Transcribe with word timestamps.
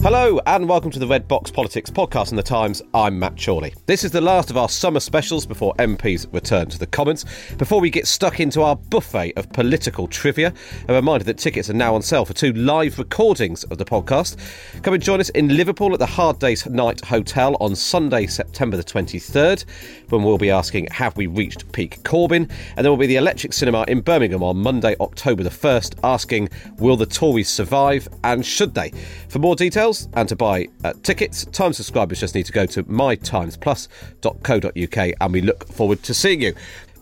Hello 0.00 0.38
and 0.46 0.68
welcome 0.68 0.92
to 0.92 1.00
the 1.00 1.06
Red 1.08 1.26
Box 1.26 1.50
Politics 1.50 1.90
podcast 1.90 2.30
in 2.30 2.36
the 2.36 2.42
Times. 2.42 2.80
I'm 2.94 3.18
Matt 3.18 3.36
Chorley. 3.36 3.74
This 3.86 4.04
is 4.04 4.12
the 4.12 4.20
last 4.20 4.48
of 4.48 4.56
our 4.56 4.68
summer 4.68 5.00
specials 5.00 5.44
before 5.44 5.74
MPs 5.80 6.32
return 6.32 6.68
to 6.68 6.78
the 6.78 6.86
Commons. 6.86 7.24
Before 7.58 7.80
we 7.80 7.90
get 7.90 8.06
stuck 8.06 8.38
into 8.38 8.62
our 8.62 8.76
buffet 8.76 9.32
of 9.36 9.52
political 9.52 10.06
trivia, 10.06 10.54
a 10.88 10.94
reminder 10.94 11.24
that 11.24 11.36
tickets 11.36 11.68
are 11.68 11.74
now 11.74 11.96
on 11.96 12.02
sale 12.02 12.24
for 12.24 12.32
two 12.32 12.52
live 12.52 12.96
recordings 12.96 13.64
of 13.64 13.78
the 13.78 13.84
podcast. 13.84 14.36
Come 14.84 14.94
and 14.94 15.02
join 15.02 15.18
us 15.18 15.30
in 15.30 15.48
Liverpool 15.56 15.92
at 15.92 15.98
the 15.98 16.06
Hard 16.06 16.38
Days 16.38 16.64
Night 16.66 17.04
Hotel 17.04 17.56
on 17.58 17.74
Sunday, 17.74 18.28
September 18.28 18.76
the 18.76 18.84
23rd, 18.84 19.64
when 20.10 20.22
we'll 20.22 20.38
be 20.38 20.50
asking, 20.50 20.86
Have 20.92 21.16
we 21.16 21.26
reached 21.26 21.70
peak 21.72 22.00
Corbyn? 22.04 22.48
And 22.76 22.84
then 22.84 22.86
we'll 22.86 22.96
be 22.96 23.08
the 23.08 23.16
Electric 23.16 23.52
Cinema 23.52 23.84
in 23.88 24.00
Birmingham 24.02 24.44
on 24.44 24.58
Monday, 24.58 24.94
October 25.00 25.42
the 25.42 25.50
1st, 25.50 25.96
asking, 26.04 26.50
Will 26.78 26.96
the 26.96 27.04
Tories 27.04 27.48
survive 27.48 28.06
and 28.22 28.46
should 28.46 28.74
they? 28.74 28.92
For 29.28 29.40
more 29.40 29.56
details, 29.56 29.97
and 30.14 30.28
to 30.28 30.36
buy 30.36 30.68
uh, 30.84 30.92
tickets, 31.02 31.46
Times 31.46 31.78
subscribers 31.78 32.20
just 32.20 32.34
need 32.34 32.44
to 32.46 32.52
go 32.52 32.66
to 32.66 32.84
mytimesplus.co.uk 32.84 35.14
and 35.20 35.32
we 35.32 35.40
look 35.40 35.66
forward 35.66 36.02
to 36.04 36.14
seeing 36.14 36.42
you. 36.42 36.54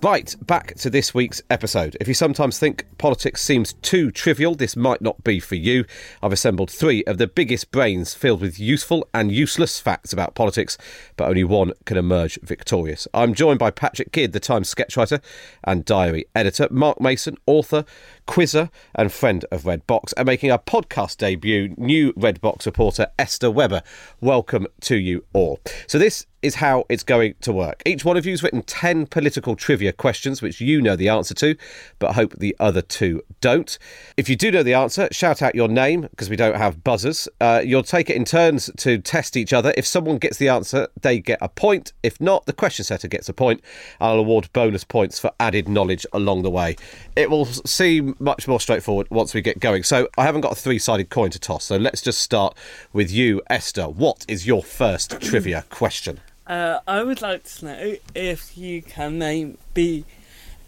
Right, 0.03 0.37
back 0.43 0.75
to 0.77 0.91
this 0.91 1.15
week's 1.15 1.41
episode. 1.49 1.97
If 2.01 2.07
you 2.07 2.13
sometimes 2.13 2.59
think 2.59 2.85
politics 2.99 3.41
seems 3.41 3.73
too 3.73 4.11
trivial, 4.11 4.55
this 4.55 4.77
might 4.77 5.01
not 5.01 5.25
be 5.25 5.41
for 5.41 5.55
you. 5.55 5.87
I've 6.23 6.35
assembled 6.35 6.71
three 6.71 7.03
of 7.05 7.17
the 7.17 7.27
biggest 7.27 7.71
brains 7.71 8.13
filled 8.13 8.43
with 8.43 8.61
useful 8.61 9.09
and 9.15 9.33
useless 9.33 9.81
facts 9.81 10.13
about 10.13 10.35
politics, 10.35 10.77
but 11.17 11.29
only 11.29 11.45
one 11.45 11.73
can 11.87 11.97
emerge 11.97 12.39
victorious. 12.43 13.09
I'm 13.15 13.33
joined 13.33 13.59
by 13.59 13.71
Patrick 13.71 14.13
Kidd, 14.13 14.33
the 14.33 14.39
Times 14.39 14.73
sketchwriter 14.73 15.23
and 15.65 15.85
diary 15.85 16.27
editor, 16.35 16.69
Mark 16.71 17.01
Mason, 17.01 17.39
author, 17.47 17.87
quizzer, 18.27 18.71
and 18.95 19.11
friend 19.13 19.45
of 19.51 19.65
Red 19.65 19.87
Box, 19.87 20.13
and 20.15 20.27
making 20.27 20.51
a 20.51 20.59
podcast 20.59 21.19
debut, 21.19 21.75
new 21.77 22.13
Red 22.17 22.41
Box 22.41 22.67
reporter 22.67 23.09
Esther 23.19 23.51
Webber. 23.51 23.83
Welcome 24.21 24.67
to 24.83 24.97
you 24.97 25.25
all. 25.33 25.61
So, 25.87 25.99
this 25.99 26.27
is 26.43 26.57
how 26.57 26.85
it's 26.89 27.03
going 27.03 27.35
to 27.41 27.53
work. 27.53 27.83
Each 27.85 28.05
one 28.05 28.17
of 28.17 28.25
you 28.25 28.33
has 28.33 28.43
written 28.43 28.63
10 28.63 29.07
political 29.07 29.57
trivia 29.57 29.93
questions, 29.93 30.41
which 30.41 30.61
you 30.61 30.81
know 30.81 30.95
the 30.95 31.09
answer 31.09 31.35
to, 31.35 31.57
but 31.99 32.15
hope 32.15 32.35
the 32.35 32.55
other 32.61 32.83
two 32.83 33.23
don't. 33.41 33.79
If 34.17 34.29
you 34.29 34.37
do 34.37 34.51
know 34.51 34.63
the 34.63 34.75
answer, 34.75 35.09
shout 35.11 35.43
out 35.43 35.55
your 35.55 35.69
name, 35.69 36.03
because 36.03 36.31
we 36.31 36.37
don't 36.37 36.57
have 36.57 36.85
buzzers. 36.85 37.29
Uh, 37.41 37.63
you'll 37.65 37.83
take 37.83 38.11
it 38.11 38.17
in 38.17 38.25
turns 38.25 38.71
to 38.79 38.99
test 38.99 39.37
each 39.37 39.53
other. 39.53 39.75
If 39.77 39.87
someone 39.87 40.19
gets 40.19 40.37
the 40.39 40.49
answer, 40.49 40.89
they 41.01 41.19
get 41.19 41.39
a 41.43 41.49
point. 41.49 41.93
If 42.03 42.21
not, 42.21 42.47
the 42.47 42.53
question 42.53 42.85
setter 42.85 43.09
gets 43.09 43.29
a 43.29 43.35
point. 43.35 43.61
I'll 44.01 44.19
award 44.19 44.49
bonus 44.53 44.85
points 44.85 45.19
for 45.19 45.33
added 45.41 45.69
knowledge 45.69 46.07
along 46.13 46.43
the 46.43 46.51
way. 46.51 46.77
It 47.17 47.31
will 47.31 47.47
seem 47.47 48.16
much 48.19 48.49
more 48.49 48.61
straightforward 48.61 49.09
once 49.11 49.35
we 49.35 49.41
get 49.41 49.61
going. 49.61 49.83
So 49.83 50.09
I 50.17 50.25
haven't 50.25 50.43
got 50.43 50.53
a 50.53 50.57
three 50.57 50.79
sided 50.79 51.11
coin 51.11 51.31
to 51.31 51.39
toss. 51.39 51.65
So 51.65 51.77
let's 51.77 52.03
just 52.03 52.21
start 52.21 52.57
with 52.93 53.11
you, 53.11 53.43
Esther. 53.49 53.89
What 53.89 54.25
is 54.29 54.47
your 54.47 54.63
first 54.63 55.21
trivia 55.21 55.65
question? 55.71 56.21
Uh, 56.47 56.81
I 56.87 57.03
would 57.03 57.23
like 57.23 57.45
to 57.45 57.65
know 57.65 57.97
if 58.15 58.57
you 58.57 58.83
can 58.83 59.19
name 59.19 59.59
the 59.75 60.05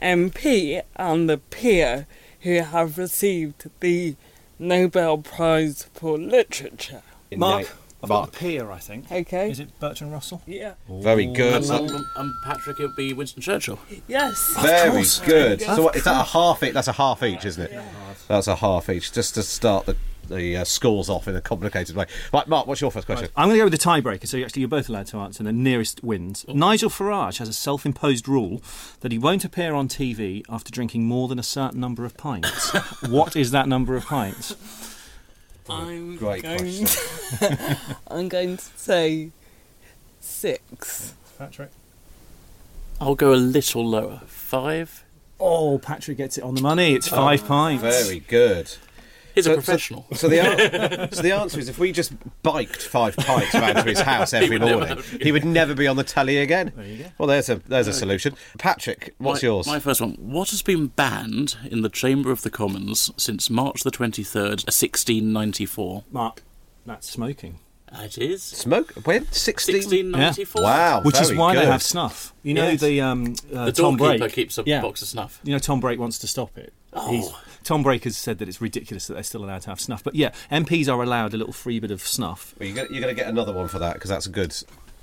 MP 0.03 0.83
and 0.97 1.28
the 1.28 1.39
peer 1.39 2.06
who 2.41 2.61
have 2.61 2.99
received 2.99 3.69
the 3.81 4.17
Nobel 4.59 5.19
Prize 5.19 5.89
for 5.94 6.19
Literature. 6.19 7.03
Mark, 7.37 7.69
I've 8.03 8.09
Mark. 8.09 8.31
got 8.31 8.37
a 8.37 8.39
peer, 8.39 8.71
I 8.71 8.79
think. 8.79 9.11
Okay. 9.11 9.51
Is 9.51 9.59
it 9.59 9.79
Bertrand 9.81 10.13
Russell? 10.13 10.43
Yeah. 10.47 10.75
Very 10.89 11.27
good. 11.27 11.65
And, 11.65 11.91
and, 11.91 12.05
and 12.17 12.35
Patrick, 12.45 12.79
it 12.79 12.83
would 12.83 12.97
be 12.97 13.13
Winston 13.13 13.43
Churchill. 13.43 13.81
Yes. 14.07 14.55
Very 14.61 14.91
course. 14.91 15.19
good. 15.21 15.61
So 15.63 15.83
what, 15.83 15.97
is 15.97 16.05
that 16.05 16.21
a 16.21 16.25
half 16.25 16.63
each? 16.63 16.75
That's 16.75 16.89
a 16.89 16.93
half 16.93 17.23
each, 17.23 17.45
isn't 17.45 17.63
it? 17.63 17.81
That's 18.29 18.47
a 18.47 18.57
half 18.57 18.89
each, 18.89 19.13
just 19.13 19.35
to 19.35 19.43
start 19.43 19.87
the 19.87 19.97
the 20.29 20.59
uh, 20.59 20.65
scores 20.65 21.09
off 21.09 21.27
in 21.27 21.35
a 21.35 21.41
complicated 21.41 21.97
way. 21.97 22.07
Right, 22.33 22.47
Mark, 22.47 22.67
what's 22.67 22.81
your 22.81 22.91
first 22.91 23.07
question? 23.07 23.29
I'm 23.37 23.49
going 23.49 23.55
to 23.55 23.61
go 23.61 23.65
with 23.65 23.73
the 23.73 23.79
tiebreaker, 23.79 24.27
so 24.27 24.39
actually 24.39 24.61
you're 24.61 24.69
both 24.69 24.89
allowed 24.89 25.07
to 25.07 25.19
answer, 25.19 25.41
and 25.41 25.47
the 25.47 25.53
nearest 25.53 26.05
wins. 26.05 26.45
Nigel 26.49 26.91
Farage 26.91 27.39
has 27.39 27.49
a 27.49 27.53
self 27.53 27.87
imposed 27.87 28.29
rule 28.29 28.63
that 29.01 29.13
he 29.13 29.19
won't 29.19 29.45
appear 29.45 29.75
on 29.75 29.89
TV 29.89 30.43
after 30.49 30.71
drinking 30.71 31.05
more 31.07 31.29
than 31.29 31.39
a 31.39 31.43
certain 31.43 31.81
number 31.81 32.05
of 32.05 32.17
pints. 32.17 32.71
what 33.09 33.37
is 33.37 33.51
that 33.51 33.69
number 33.69 33.97
of 33.97 34.05
pints? 34.05 34.55
I'm 35.71 36.17
Great 36.17 36.43
going, 36.43 36.87
I'm 38.09 38.29
going 38.29 38.56
to 38.56 38.65
say 38.77 39.31
six. 40.21 41.15
Patrick? 41.39 41.71
I'll 43.01 43.15
go 43.15 43.33
a 43.33 43.37
little 43.37 43.87
lower. 43.87 44.23
Five? 44.27 45.05
Oh, 45.39 45.79
Patrick 45.79 46.17
gets 46.17 46.37
it 46.37 46.45
on 46.45 46.55
the 46.55 46.62
money. 46.62 46.95
It's 46.95 47.09
five 47.09 47.45
oh. 47.45 47.47
pints. 47.47 47.83
Very 47.83 48.21
good. 48.21 48.77
He's 49.38 49.47
a 49.47 49.54
professional. 49.54 50.06
So, 50.12 50.16
so 50.16 50.28
the 50.28 50.41
an- 50.41 51.12
so 51.12 51.22
the 51.22 51.32
answer 51.32 51.59
is 51.59 51.69
if 51.69 51.78
we 51.78 51.93
just 51.93 52.12
biked 52.43 52.82
five 52.82 53.16
pints 53.16 53.54
around 53.54 53.76
to 53.76 53.82
his 53.82 54.00
house 54.00 54.32
every 54.34 54.59
would 54.59 54.69
morning, 54.69 54.97
have- 54.97 55.10
he 55.10 55.32
would 55.32 55.44
never 55.44 55.75
be 55.75 55.87
on 55.87 55.97
the 55.97 56.04
telly 56.04 56.38
again. 56.38 56.72
There 56.75 56.87
you 56.87 57.04
go. 57.04 57.10
Well, 57.19 57.28
there's 57.28 57.49
a 57.49 57.56
there's 57.56 57.87
a 57.88 57.93
solution. 57.93 58.34
Patrick, 58.59 59.15
what's 59.19 59.43
my, 59.43 59.47
yours? 59.49 59.66
My 59.66 59.78
first 59.81 60.00
one. 60.00 60.12
What 60.15 60.50
has 60.50 60.62
been 60.62 60.88
banned 60.88 61.56
in 61.71 61.82
the 61.82 61.88
Chamber 61.88 62.31
of 62.31 62.43
the 62.43 62.50
Commons 62.50 63.10
since 63.16 63.49
March 63.50 63.82
the 63.82 63.91
23rd, 63.91 64.66
1694? 64.66 66.05
Mark, 66.10 66.43
that's 66.87 67.09
smoking. 67.09 67.59
It 67.93 68.19
is. 68.19 68.43
Smoke 68.43 68.93
when 69.04 69.31
sixteen. 69.32 69.76
1694. 70.12 70.62
Wow, 70.62 71.03
Which 71.03 71.21
is 71.21 71.28
very 71.28 71.38
why 71.38 71.54
they 71.54 71.66
have 71.66 71.82
snuff. 71.82 72.34
You 72.43 72.54
know 72.54 72.69
Yes. 72.69 72.81
the 72.81 73.00
um, 73.00 73.34
uh, 73.54 73.66
The 73.66 73.72
Tom 73.72 73.97
doorkeeper 73.97 74.19
Brake 74.25 74.32
keeps 74.32 74.59
a 74.59 74.62
yeah. 74.66 74.81
box 74.81 75.03
of 75.03 75.09
snuff. 75.09 75.41
You 75.44 75.53
know 75.53 75.59
Tom 75.59 75.81
Brake 75.81 75.99
wants 75.99 76.19
to 76.21 76.26
stop 76.26 76.56
it. 76.59 76.72
Oh. 76.93 77.41
Tom 77.65 77.82
Brake 77.82 78.04
has 78.04 78.16
said 78.16 78.38
that 78.38 78.49
it's 78.49 78.60
ridiculous 78.62 79.06
that 79.09 79.15
they're 79.15 79.22
still 79.22 79.44
allowed 79.44 79.62
to 79.62 79.71
have 79.71 79.81
snuff. 79.81 80.03
But 80.03 80.15
yeah, 80.15 80.31
MPs 80.50 80.88
are 80.88 81.03
allowed 81.03 81.34
a 81.34 81.37
little 81.37 81.53
free 81.53 81.81
bit 81.81 81.91
of 81.91 82.00
snuff 82.00 82.54
Well, 82.59 82.66
you're 82.69 82.76
gonna, 82.76 82.88
you're 82.91 83.00
gonna 83.00 83.15
get 83.15 83.26
another 83.26 83.53
one 83.53 83.69
for 83.69 83.78
that 83.78 83.94
because 83.94 84.09
that's 84.10 84.26
a 84.26 84.31
good. 84.31 84.55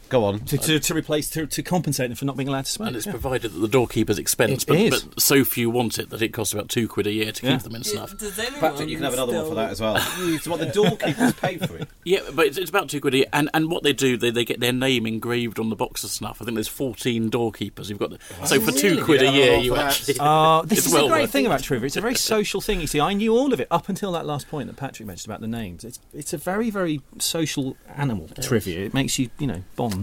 Go 0.10 0.26
on. 0.26 0.40
to, 0.42 0.58
to, 0.58 0.80
to 0.80 0.94
replace 0.94 1.30
to, 1.32 1.46
to 1.48 1.64
compensate 1.64 2.10
them 2.10 2.16
for 2.16 2.26
not 2.26 2.38
being 2.38 2.48
allowed 2.48 2.66
to 2.66 2.72
smoke. 2.72 2.88
And 2.88 2.96
it's 2.98 3.06
yeah. 3.06 3.12
provided 3.12 3.54
at 3.54 3.62
the 3.62 3.68
doorkeeper's 3.68 4.20
expense, 4.20 4.64
It 4.64 4.68
but, 4.68 4.78
is. 4.78 5.04
but 5.04 5.22
so 5.22 5.44
few 5.44 5.70
want 5.70 5.98
it 6.00 6.10
that 6.10 6.22
it 6.22 6.30
costs 6.30 6.54
about 6.54 6.70
two 6.70 6.88
quid 6.88 7.08
a 7.08 7.12
year 7.12 7.32
to 7.32 7.46
Yeah. 7.46 7.54
keep 7.54 7.64
them 7.64 7.76
in 7.76 7.84
snuff. 7.84 8.18
Does 8.18 8.36
Patrick, 8.60 8.90
you 8.90 8.96
can 8.96 9.04
have 9.04 9.14
another 9.14 9.34
one 9.34 9.48
for 9.48 9.56
that 9.56 9.72
as 9.72 9.82
well. 9.82 9.98
so 10.42 10.52
what 10.52 10.60
the 10.60 10.68
doorkeepers 10.68 11.34
pay 11.40 11.58
for 11.58 11.78
it? 11.78 11.88
Yeah, 12.08 12.20
but 12.36 12.46
it's, 12.46 12.60
it's 12.60 12.70
about 12.70 12.88
two 12.90 13.02
quid 13.02 13.16
a 13.16 13.18
year. 13.18 13.26
And, 13.34 13.50
and 13.56 13.72
what 13.72 13.82
they 13.82 13.92
do, 13.92 14.16
they, 14.16 14.30
they 14.30 14.46
get 14.46 14.60
their 14.60 14.72
name 14.72 15.08
engraved 15.08 15.58
on 15.60 15.70
the 15.72 15.76
box 15.76 16.04
of 16.04 16.12
snuff. 16.12 16.40
I 16.40 16.46
think 16.46 16.54
there's 16.54 16.68
14 16.68 17.30
doorkeepers. 17.32 17.90
You've 17.90 17.98
got 17.98 18.12
the, 18.12 18.20
so 18.46 18.60
for 18.62 18.72
two 18.72 19.04
quid 19.04 19.24
a 19.24 19.32
year, 19.32 19.58
you 19.58 19.74
for 19.74 19.82
actually. 19.82 20.16
Uh, 20.20 20.62
this 20.66 20.86
is 20.86 20.94
well 20.94 21.08
the 21.08 21.16
great 21.16 21.32
thing 21.32 21.46
it. 21.46 21.48
about 21.48 21.64
trivia. 21.64 21.88
It's 21.88 21.98
a 21.98 22.02
very 22.02 22.14
social 22.14 22.62
thing. 22.62 22.80
You 22.80 22.86
see, 22.86 23.00
I 23.00 23.14
knew 23.14 23.36
all 23.36 23.54
of 23.54 23.60
it 23.60 23.68
up 23.72 23.90
until 23.90 24.12
that 24.12 24.28
last 24.28 24.48
point 24.50 24.68
that 24.68 24.76
Patrick 24.78 25.08
mentioned 25.08 25.32
about 25.32 25.42
the 25.42 25.48
names. 25.48 25.84
It's 25.84 26.00
it's 26.14 26.32
a 26.32 26.38
very 26.38 26.70
very 26.70 27.02
social 27.18 27.76
animal 27.96 28.30
trivia. 28.40 28.86
It 28.86 28.94
makes 28.94 29.18
you 29.18 29.30
you 29.40 29.48
know 29.48 29.64
bond. 29.76 29.95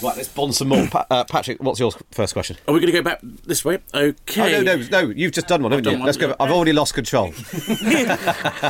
Right, 0.00 0.16
let's 0.16 0.28
bond 0.28 0.54
some 0.54 0.68
more. 0.68 0.86
Pa- 0.86 1.06
uh, 1.10 1.24
Patrick, 1.24 1.60
what's 1.62 1.80
your 1.80 1.90
first 2.12 2.32
question? 2.32 2.56
Are 2.68 2.74
we 2.74 2.80
going 2.80 2.92
to 2.92 2.98
go 2.98 3.02
back 3.02 3.18
this 3.22 3.64
way? 3.64 3.78
Okay. 3.92 4.56
Oh 4.56 4.62
no, 4.62 4.76
no, 4.76 4.86
no! 4.90 5.08
You've 5.10 5.32
just 5.32 5.48
done 5.48 5.62
one, 5.62 5.72
haven't 5.72 5.84
done 5.84 5.94
you? 5.94 5.98
one, 6.00 6.06
Let's 6.06 6.18
go. 6.18 6.36
I've 6.38 6.50
already 6.52 6.72
lost 6.72 6.94
control. 6.94 7.32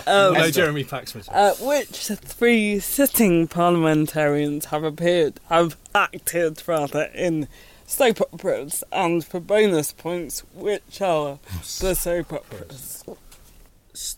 Oh 0.07 0.33
no, 0.37 0.51
Jeremy 0.51 0.85
Paxman. 0.85 1.29
Uh, 1.31 1.53
which 1.55 2.07
three 2.07 2.79
sitting 2.81 3.47
parliamentarians 3.47 4.67
have 4.67 4.85
appeared, 4.85 5.39
have 5.49 5.77
acted 5.95 6.63
rather, 6.67 7.11
in 7.15 7.47
soap 7.87 8.21
operas? 8.33 8.83
And 8.91 9.25
for 9.25 9.41
bonus 9.41 9.93
points, 9.93 10.45
which 10.55 11.03
are 11.03 11.39
the 11.81 11.95
soap 11.95 12.33
operas? 12.33 13.05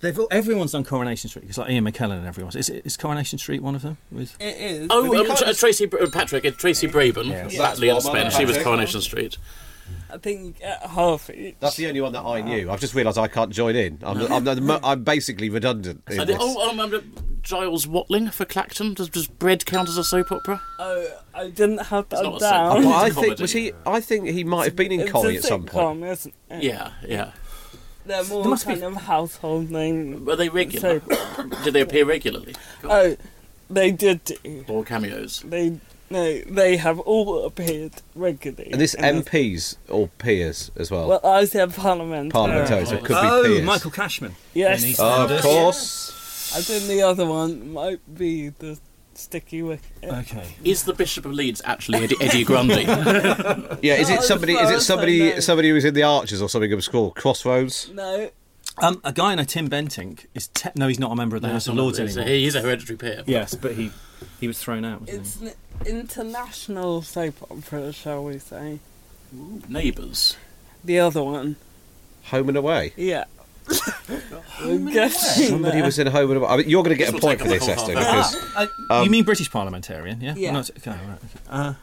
They've 0.00 0.19
all, 0.19 0.29
everyone's 0.31 0.73
done 0.73 0.85
Coronation 0.85 1.29
Street. 1.31 1.47
It's 1.49 1.59
like 1.59 1.71
Ian 1.71 1.85
McKellen 1.85 2.19
and 2.19 2.27
everyone. 2.27 2.56
Is, 2.56 2.69
it, 2.69 2.85
is 2.85 2.97
Coronation 2.97 3.38
Street 3.38 3.62
one 3.62 3.75
of 3.75 3.82
them? 3.82 3.97
With 4.11 4.37
It 4.41 4.56
is. 4.56 4.87
Oh, 4.91 5.15
um, 5.19 5.27
Tra- 5.27 5.37
just- 5.47 5.61
Tracy 5.61 5.87
uh, 5.91 6.06
Patrick, 6.12 6.44
uh, 6.44 6.50
Tracy 6.50 6.87
Brabin, 6.88 7.27
Yes. 7.29 7.56
Batley 7.56 7.88
That's 7.88 8.05
and 8.05 8.12
one, 8.15 8.21
Spence. 8.31 8.37
She 8.37 8.44
was 8.44 8.59
Coronation 8.59 9.00
Street. 9.00 9.38
I 10.12 10.19
think 10.19 10.61
you 10.61 10.67
half 10.88 11.31
each. 11.31 11.56
That's 11.61 11.77
the 11.77 11.87
only 11.88 12.00
one 12.00 12.12
that 12.12 12.23
I 12.23 12.41
knew. 12.43 12.71
I've 12.71 12.81
just 12.81 12.94
realised 12.94 13.19
I 13.19 13.29
can't 13.29 13.50
join 13.53 13.75
in. 13.77 13.99
I'm, 14.03 14.21
I'm, 14.32 14.49
I'm, 14.49 14.85
I'm 14.85 15.05
basically 15.05 15.50
redundant. 15.50 16.03
in 16.11 16.21
I 16.21 16.25
did, 16.25 16.37
this. 16.37 16.43
oh, 16.44 16.69
um, 16.71 16.79
um, 16.81 17.12
Giles 17.43 17.87
Watling 17.87 18.29
for 18.31 18.44
Clacton. 18.44 18.94
Does, 18.94 19.09
does 19.09 19.27
Bread 19.27 19.67
count 19.67 19.88
as 19.88 19.97
a 19.97 20.05
soap 20.05 20.31
opera? 20.32 20.61
Oh, 20.79 21.06
I 21.35 21.49
didn't 21.50 21.79
have 21.87 22.09
that 22.11 22.23
not 22.23 22.38
down. 22.41 22.77
soap 22.82 22.85
Well, 22.85 22.93
I 22.93 23.06
It's 23.06 23.17
a 23.17 23.21
think 23.21 23.38
was 23.38 23.53
he. 23.53 23.73
I 23.87 24.00
think 24.00 24.29
he 24.29 24.44
might 24.44 24.65
have 24.67 24.77
been 24.77 24.93
in 24.93 25.00
It's 25.00 25.11
Collie 25.12 25.37
at 25.37 25.44
some 25.44 25.65
point. 25.65 26.00
sitcom, 26.03 26.11
isn't 26.11 26.35
it? 26.50 26.62
Yeah, 26.62 26.91
yeah. 27.06 27.32
They're 28.06 28.25
more 28.25 28.43
There 28.43 28.50
must 28.50 28.67
be- 28.67 28.73
kind 28.73 28.85
of 28.85 28.94
household 29.02 29.70
name. 29.70 30.25
Were 30.25 30.37
they 30.37 30.49
regular? 30.49 31.00
So, 31.00 31.43
Did 31.64 31.75
they 31.75 31.81
appear 31.81 32.05
regularly? 32.05 32.55
oh, 32.85 33.17
they 33.69 33.93
did 33.93 34.25
do. 34.25 34.64
Or 34.69 34.85
cameos? 34.85 35.41
They 35.47 35.79
no, 36.12 36.41
they 36.41 36.76
have 36.76 36.99
all 36.99 37.44
appeared 37.44 37.93
regularly. 38.17 38.73
And 38.73 38.81
this 38.81 38.94
in 38.94 39.02
this- 39.02 39.25
MPs 39.29 39.76
or 39.88 40.08
peers 40.19 40.73
as 40.76 40.91
well. 40.91 41.08
Well, 41.08 41.20
I 41.25 41.44
said 41.44 41.73
parliament. 41.73 42.32
Parliamentarians, 42.32 42.88
so 42.88 42.97
it 42.97 43.05
could 43.05 43.17
oh, 43.19 43.43
be 43.44 43.49
peers. 43.50 43.64
Michael 43.64 43.91
Cashman. 43.93 44.35
Yes. 44.53 44.99
Oh, 44.99 45.25
of 45.25 45.31
EastEnders. 45.31 45.43
course. 45.43 46.56
I 46.56 46.62
think 46.62 46.88
the 46.88 47.03
other 47.03 47.26
one 47.26 47.73
might 47.73 48.00
be 48.12 48.49
the 48.49 48.76
sticky 49.20 49.62
wicket. 49.62 49.84
Okay. 50.05 50.44
Is 50.64 50.84
the 50.84 50.93
Bishop 50.94 51.25
of 51.25 51.32
Leeds 51.32 51.61
actually 51.64 51.99
Eddie, 52.05 52.17
Eddie 52.20 52.44
Grundy? 52.44 52.84
Yeah, 53.82 53.94
is 53.94 54.11
it 54.11 54.22
somebody? 54.22 54.55
Is 54.55 54.70
it 54.70 54.81
somebody? 54.81 55.40
Somebody 55.40 55.69
who 55.69 55.75
was 55.75 55.84
in 55.84 55.94
the 55.94 56.02
Archers 56.02 56.43
or 56.43 56.49
something 56.49 56.72
obscure? 56.72 57.11
Crossroads. 57.12 57.90
No, 57.94 58.31
Um, 58.82 59.00
a 59.05 59.12
guy 59.12 59.32
I 59.32 59.34
know, 59.37 59.44
Tim 59.44 59.69
Bentinck, 59.69 60.26
is 60.34 60.49
te- 60.49 60.70
no, 60.75 60.88
he's 60.88 60.99
not 60.99 61.12
a 61.12 61.17
member 61.17 61.37
of 61.37 61.43
the 61.43 61.49
House 61.49 61.67
of 61.69 61.75
Lords 61.75 61.99
He's 61.99 62.17
a- 62.17 62.20
anymore. 62.20 62.37
He's 62.38 62.55
a 62.55 62.61
hereditary 62.62 62.96
peer. 62.96 63.22
Yes, 63.26 63.55
but 63.55 63.72
he 63.75 63.90
he 64.40 64.46
was 64.49 64.58
thrown 64.58 64.84
out. 64.84 65.00
Wasn't 65.02 65.19
it's 65.19 65.40
an 65.40 65.52
international 65.87 67.02
soap 67.02 67.34
opera, 67.50 67.93
shall 67.93 68.25
we 68.25 68.38
say? 68.38 68.78
Neighbours. 69.69 70.37
The 70.84 70.99
other 70.99 71.22
one, 71.22 71.56
Home 72.25 72.49
and 72.49 72.56
away. 72.58 72.93
yeah. 72.96 73.25
We're 74.62 75.08
Somebody 75.11 75.82
was 75.82 75.99
in 75.99 76.06
home 76.08 76.31
and 76.31 76.38
away. 76.38 76.49
I 76.49 76.56
mean, 76.58 76.69
you're 76.69 76.82
going 76.82 76.96
to 76.96 76.99
get 76.99 77.06
This 77.06 77.11
a 77.11 77.14
will 77.14 77.20
point 77.20 77.38
take 77.40 77.49
for 77.49 77.55
up 77.55 77.61
this, 77.61 77.67
the 77.67 77.72
Esther, 77.72 77.94
half 77.99 78.32
because 78.32 78.69
he? 78.69 78.69
Uh, 78.90 79.02
you 79.02 79.11
mean 79.11 79.25
British 79.25 79.50
parliamentarian? 79.50 80.20
Yeah. 80.20 80.34
Yeah. 80.37 80.52
Not, 80.52 80.70
okay, 80.70 80.90
right, 80.90 81.00
okay. 81.00 81.40
Uh, 81.49 81.75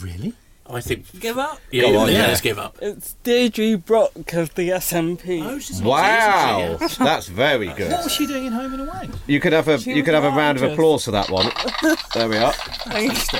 really? 0.00 0.32
I 0.66 0.80
think. 0.80 1.20
Give 1.20 1.36
up. 1.36 1.60
Yeah, 1.70 1.82
Go 1.82 1.90
yeah, 1.92 1.98
on, 1.98 2.06
yeah, 2.08 2.14
yeah. 2.14 2.26
let's 2.28 2.40
give 2.40 2.58
up. 2.58 2.78
It's 2.80 3.12
Deirdre 3.22 3.76
Brock 3.76 4.32
of 4.32 4.54
the 4.54 4.70
SNP. 4.70 5.42
Oh, 5.42 5.60
wow, 5.86 6.56
easy, 6.58 6.74
isn't 6.76 6.90
she? 6.90 7.04
that's 7.04 7.26
very 7.28 7.68
good. 7.68 7.92
What 7.92 8.04
was 8.04 8.12
she 8.14 8.26
doing 8.26 8.46
in 8.46 8.52
Home 8.54 8.72
and 8.72 8.88
Away? 8.88 9.10
You 9.26 9.40
could 9.40 9.52
have 9.52 9.68
a 9.68 9.78
She 9.78 9.90
you 9.90 9.96
was 9.96 10.04
could 10.06 10.14
have 10.14 10.24
a 10.24 10.30
round 10.30 10.56
of 10.56 10.62
gorgeous. 10.62 10.74
applause 10.78 11.04
for 11.04 11.10
that 11.10 11.28
one. 11.30 11.50
There 12.14 12.28
we 12.30 12.38
are. 12.38 12.52
Thank 12.52 13.12
you. 13.12 13.38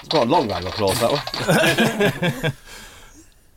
It's 0.00 0.08
quite 0.10 0.26
a 0.26 0.30
long 0.30 0.48
round 0.50 0.66
of 0.66 0.74
applause 0.74 1.00
that 1.00 2.42
one. 2.42 2.52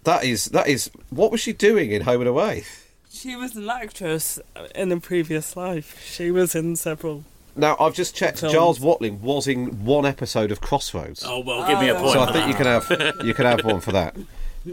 that 0.03 0.23
is 0.23 0.45
that 0.45 0.67
is. 0.67 0.89
What 1.09 1.31
was 1.31 1.39
she 1.41 1.53
doing 1.53 1.91
in 1.91 2.01
Home 2.03 2.21
and 2.21 2.27
Away? 2.29 2.63
She 3.09 3.35
was 3.35 3.55
an 3.55 3.69
actress 3.69 4.39
in 4.75 4.91
a 4.91 4.99
previous 4.99 5.55
life. 5.55 6.01
She 6.03 6.31
was 6.31 6.55
in 6.55 6.75
several. 6.75 7.23
Now 7.55 7.77
I've 7.79 7.93
just 7.93 8.15
checked. 8.15 8.39
Films. 8.39 8.53
Giles 8.53 8.79
Watling 8.79 9.21
was 9.21 9.47
in 9.47 9.85
one 9.85 10.05
episode 10.05 10.51
of 10.51 10.59
Crossroads. 10.61 11.23
Oh, 11.25 11.39
well, 11.39 11.67
give 11.67 11.79
me 11.79 11.89
a 11.89 11.95
Oh. 11.95 11.99
point. 11.99 12.13
So 12.13 12.23
for 12.25 12.29
I 12.29 12.33
think 12.33 12.47
you 12.47 12.55
can 12.55 12.65
have 12.65 13.15
you 13.25 13.33
can 13.33 13.45
have 13.45 13.63
one 13.63 13.79
for 13.81 13.91
that. 13.91 14.15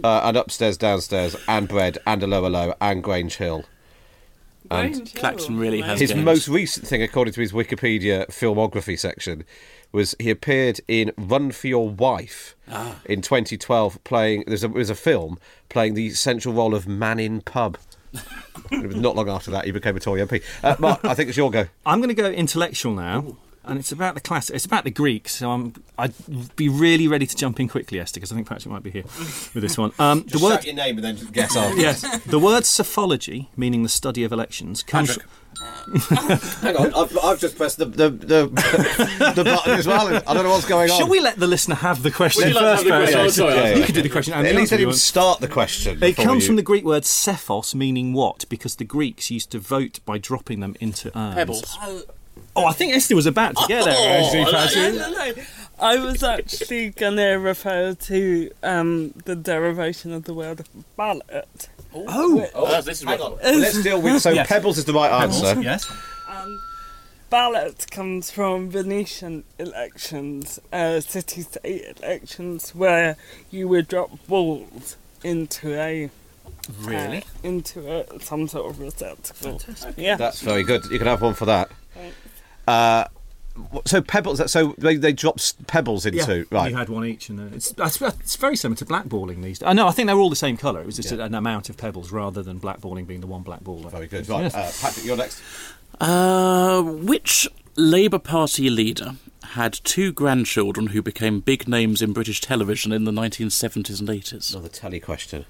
Uh, 0.03 0.21
and 0.25 0.37
upstairs, 0.37 0.77
downstairs, 0.79 1.37
and 1.49 1.69
bread, 1.69 1.99
and 2.06 2.23
'Allo 2.23 2.44
'Allo, 2.47 2.75
and 2.81 3.03
Grange 3.03 3.37
Hill. 3.37 3.65
And 4.71 4.94
Grange 4.94 5.15
Claxton 5.15 5.59
really 5.59 5.81
has 5.81 5.99
his 6.00 6.12
games. 6.12 6.25
most 6.25 6.49
recent 6.49 6.87
thing, 6.87 7.03
according 7.03 7.35
to 7.35 7.41
his 7.41 7.53
Wikipedia 7.53 8.26
filmography 8.29 8.99
section, 8.99 9.44
was 9.93 10.15
he 10.19 10.31
appeared 10.31 10.81
in 10.89 11.13
Run 11.17 11.51
for 11.51 11.67
Your 11.67 11.89
Wife 11.89 12.57
in 13.05 13.23
2012, 13.23 14.03
playing. 14.05 14.45
There's 14.47 14.65
a, 14.65 14.69
there 14.69 14.79
was 14.79 14.91
a 14.91 14.95
film 14.95 15.39
playing 15.69 15.95
the 15.95 16.11
central 16.11 16.55
role 16.55 16.75
of 16.75 16.87
man 16.87 17.19
in 17.19 17.41
pub. 17.41 17.79
it 18.73 18.87
was 18.87 18.97
not 18.97 19.15
long 19.15 19.29
after 19.29 19.51
that 19.53 19.65
he 19.65 19.71
became 19.71 19.97
a 19.97 20.01
Tory 20.01 20.21
MP. 20.21 20.43
Uh, 20.63 20.77
Mark, 20.79 21.05
I 21.05 21.15
think 21.15 21.29
it's 21.29 21.39
your 21.39 21.51
go. 21.51 21.67
I'm 21.87 22.01
going 22.01 22.09
to 22.09 22.15
go 22.15 22.29
intellectual 22.29 22.93
now, 22.93 23.37
and 23.65 23.79
it's 23.79 23.93
about 23.93 24.15
the 24.15 24.21
class. 24.21 24.51
It's 24.51 24.65
about 24.65 24.85
the 24.85 24.91
Greeks. 24.91 25.35
So 25.37 25.51
I'm. 25.51 25.75
I'd 25.99 26.15
be 26.57 26.69
really 26.69 27.07
ready 27.09 27.27
to 27.27 27.37
jump 27.37 27.61
in 27.61 27.69
quickly, 27.69 28.01
Esther, 28.01 28.19
because 28.19 28.33
I 28.33 28.35
think 28.35 28.49
Patrick 28.49 28.73
might 28.73 28.83
be 28.83 28.91
here 28.91 29.05
with 29.05 29.61
this 29.61 29.77
one. 29.77 29.93
Um, 29.99 30.23
the 30.29 30.39
word. 30.39 30.65
your 30.65 30.75
name 30.75 30.97
and 30.99 31.05
then 31.05 31.17
guess 31.33 31.57
after. 31.57 31.79
Yes, 31.81 32.01
the 32.25 32.39
word 32.39 32.65
psephology, 32.65 33.51
meaning 33.57 33.83
the 33.83 33.89
study 33.89 34.25
of 34.25 34.33
elections, 34.33 34.83
comes. 34.83 35.09
Patrick. 35.11 35.27
Hang 36.62 36.77
on, 36.77 36.95
I've, 36.95 37.19
I've 37.23 37.39
just 37.41 37.57
pressed 37.57 37.77
the 37.79 37.85
the, 37.85 38.09
the, 38.09 38.47
the 39.37 39.45
button 39.45 39.73
as 39.79 39.87
well. 39.87 40.07
I 40.27 40.33
don't 40.35 40.45
know 40.45 40.51
what's 40.51 40.65
going 40.67 40.91
on. 40.91 40.97
Shall 40.99 41.09
we 41.09 41.21
let 41.21 41.39
the 41.39 41.47
listener 41.47 41.75
have 41.75 42.03
the 42.03 42.11
question 42.11 42.45
Would 42.45 42.55
you 42.55 42.61
like 42.61 42.77
first? 42.79 42.87
to 42.87 42.93
have 42.95 43.01
the 43.07 43.07
question? 43.07 43.21
Oh, 43.21 43.29
sorry, 43.29 43.55
Yeah, 43.57 43.77
You 43.77 43.85
could 43.85 43.95
do 43.95 44.03
the 44.03 44.09
question. 44.09 44.33
And 44.35 44.47
At 44.47 44.53
the 44.53 44.59
least 44.59 44.73
answer 44.73 44.77
let 44.77 44.81
you 44.81 44.87
him 44.87 44.91
want. 44.91 44.99
start 44.99 45.41
the 45.41 45.49
question. 45.49 45.93
It 45.97 46.01
before 46.01 46.25
comes 46.25 46.45
you- 46.45 46.47
from 46.47 46.57
the 46.57 46.62
Greek 46.62 46.85
word 46.85 47.03
psephos, 47.03 47.75
meaning 47.75 48.12
what? 48.15 48.49
Because 48.49 48.77
the 48.77 48.85
Greeks 48.85 49.31
used 49.31 49.51
to 49.51 49.59
vote 49.59 50.01
by 50.07 50.17
dropping 50.19 50.61
them 50.61 50.77
into 50.81 51.09
urns. 51.19 51.35
Pebbles. 51.35 51.77
Oh, 51.83 52.03
I 52.56 52.73
think 52.73 52.94
Esther 52.94 53.17
was 53.17 53.26
about 53.26 53.56
to 53.56 53.64
get 53.69 53.85
there. 53.85 54.20
actually, 54.23 54.44
No, 54.44 54.50
Patrick. 54.52 54.94
no, 54.94 55.11
no. 55.11 55.43
I 55.79 55.97
was 55.97 56.23
actually 56.23 56.91
going 56.91 57.17
to 57.17 57.32
refer 57.35 57.94
to 57.94 58.50
um, 58.62 59.12
the 59.25 59.35
derivation 59.35 60.12
of 60.12 60.25
the 60.25 60.35
word 60.35 60.67
ballot. 60.97 61.69
Oh, 61.94 62.47
Oh, 62.55 62.81
this 62.82 63.00
is 63.02 63.08
Hang 63.08 63.19
what- 63.19 63.43
on. 63.44 63.61
Let's 63.61 63.82
deal 63.82 64.00
with. 64.02 64.20
So 64.23 64.31
Yes. 64.31 64.47
Pebbles 64.49 64.79
is 64.79 64.85
the 64.85 64.93
right 64.93 65.23
answer. 65.23 65.61
yes. 65.61 65.91
Um, 66.29 66.61
ballot 67.31 67.87
comes 67.91 68.31
from 68.31 68.70
Venetian 68.70 69.44
elections, 69.58 70.58
uh, 70.73 71.00
city-state 71.00 71.99
elections, 72.02 72.75
where 72.75 73.17
you 73.50 73.67
would 73.69 73.88
drop 73.88 74.11
balls 74.26 74.97
into 75.25 75.75
a 75.81 76.11
Really? 76.81 77.19
uh, 77.19 77.20
into 77.43 77.91
a, 77.91 78.20
some 78.20 78.49
sort 78.49 78.70
of 78.70 78.81
receptacle. 78.81 79.61
Yeah. 79.97 80.17
That's 80.17 80.41
very 80.43 80.62
good. 80.62 80.85
You 80.91 80.99
can 80.99 81.06
have 81.06 81.23
one 81.23 81.35
for 81.35 81.47
that. 81.47 81.70
Thanks. 81.94 82.17
Uh, 82.71 83.05
so 83.85 84.01
Pebbles. 84.01 84.51
So 84.51 84.75
they 84.79 84.97
they 84.97 85.13
drop 85.13 85.39
pebbles 85.67 86.07
into 86.07 86.47
right. 86.51 86.71
You 86.71 86.77
had 86.77 86.89
one 86.89 87.05
each, 87.05 87.29
and 87.29 87.41
uh, 87.41 87.55
it's 87.57 87.75
it's 87.79 88.37
very 88.37 88.57
similar 88.57 88.77
to 88.77 88.87
blackballing 88.87 89.43
these. 89.43 89.59
days. 89.59 89.67
I 89.69 89.73
know. 89.73 89.87
I 89.89 89.91
think 89.91 90.07
they're 90.07 90.17
all 90.19 90.31
the 90.31 90.37
same 90.37 90.57
colour. 90.57 90.81
It 90.81 90.87
was 90.87 90.97
just 90.97 91.13
an 91.13 91.35
amount 91.35 91.69
of 91.69 91.77
pebbles 91.77 92.11
rather 92.13 92.43
than 92.43 92.61
blackballing 92.61 93.07
being 93.07 93.21
the 93.21 93.27
one 93.27 93.43
black 93.43 93.61
ball. 93.61 93.79
Very 93.81 94.07
good. 94.07 94.29
Right, 94.29 94.43
Yes. 94.45 94.55
uh, 94.55 94.73
Patrick, 94.87 95.05
you're 95.05 95.17
next. 95.17 95.43
Uh, 96.01 96.81
which 96.83 97.49
Labour 97.77 98.19
Party 98.19 98.71
leader 98.71 99.17
had 99.43 99.73
two 99.85 100.13
grandchildren 100.13 100.89
who 100.89 101.03
became 101.03 101.41
big 101.41 101.67
names 101.69 102.01
in 102.01 102.13
British 102.13 102.41
television 102.41 102.93
in 102.93 103.05
the 103.05 103.11
1970s 103.13 103.99
and 104.01 104.09
80s? 104.09 104.53
Another 104.53 104.69
telly 104.69 105.01
question. 105.01 105.45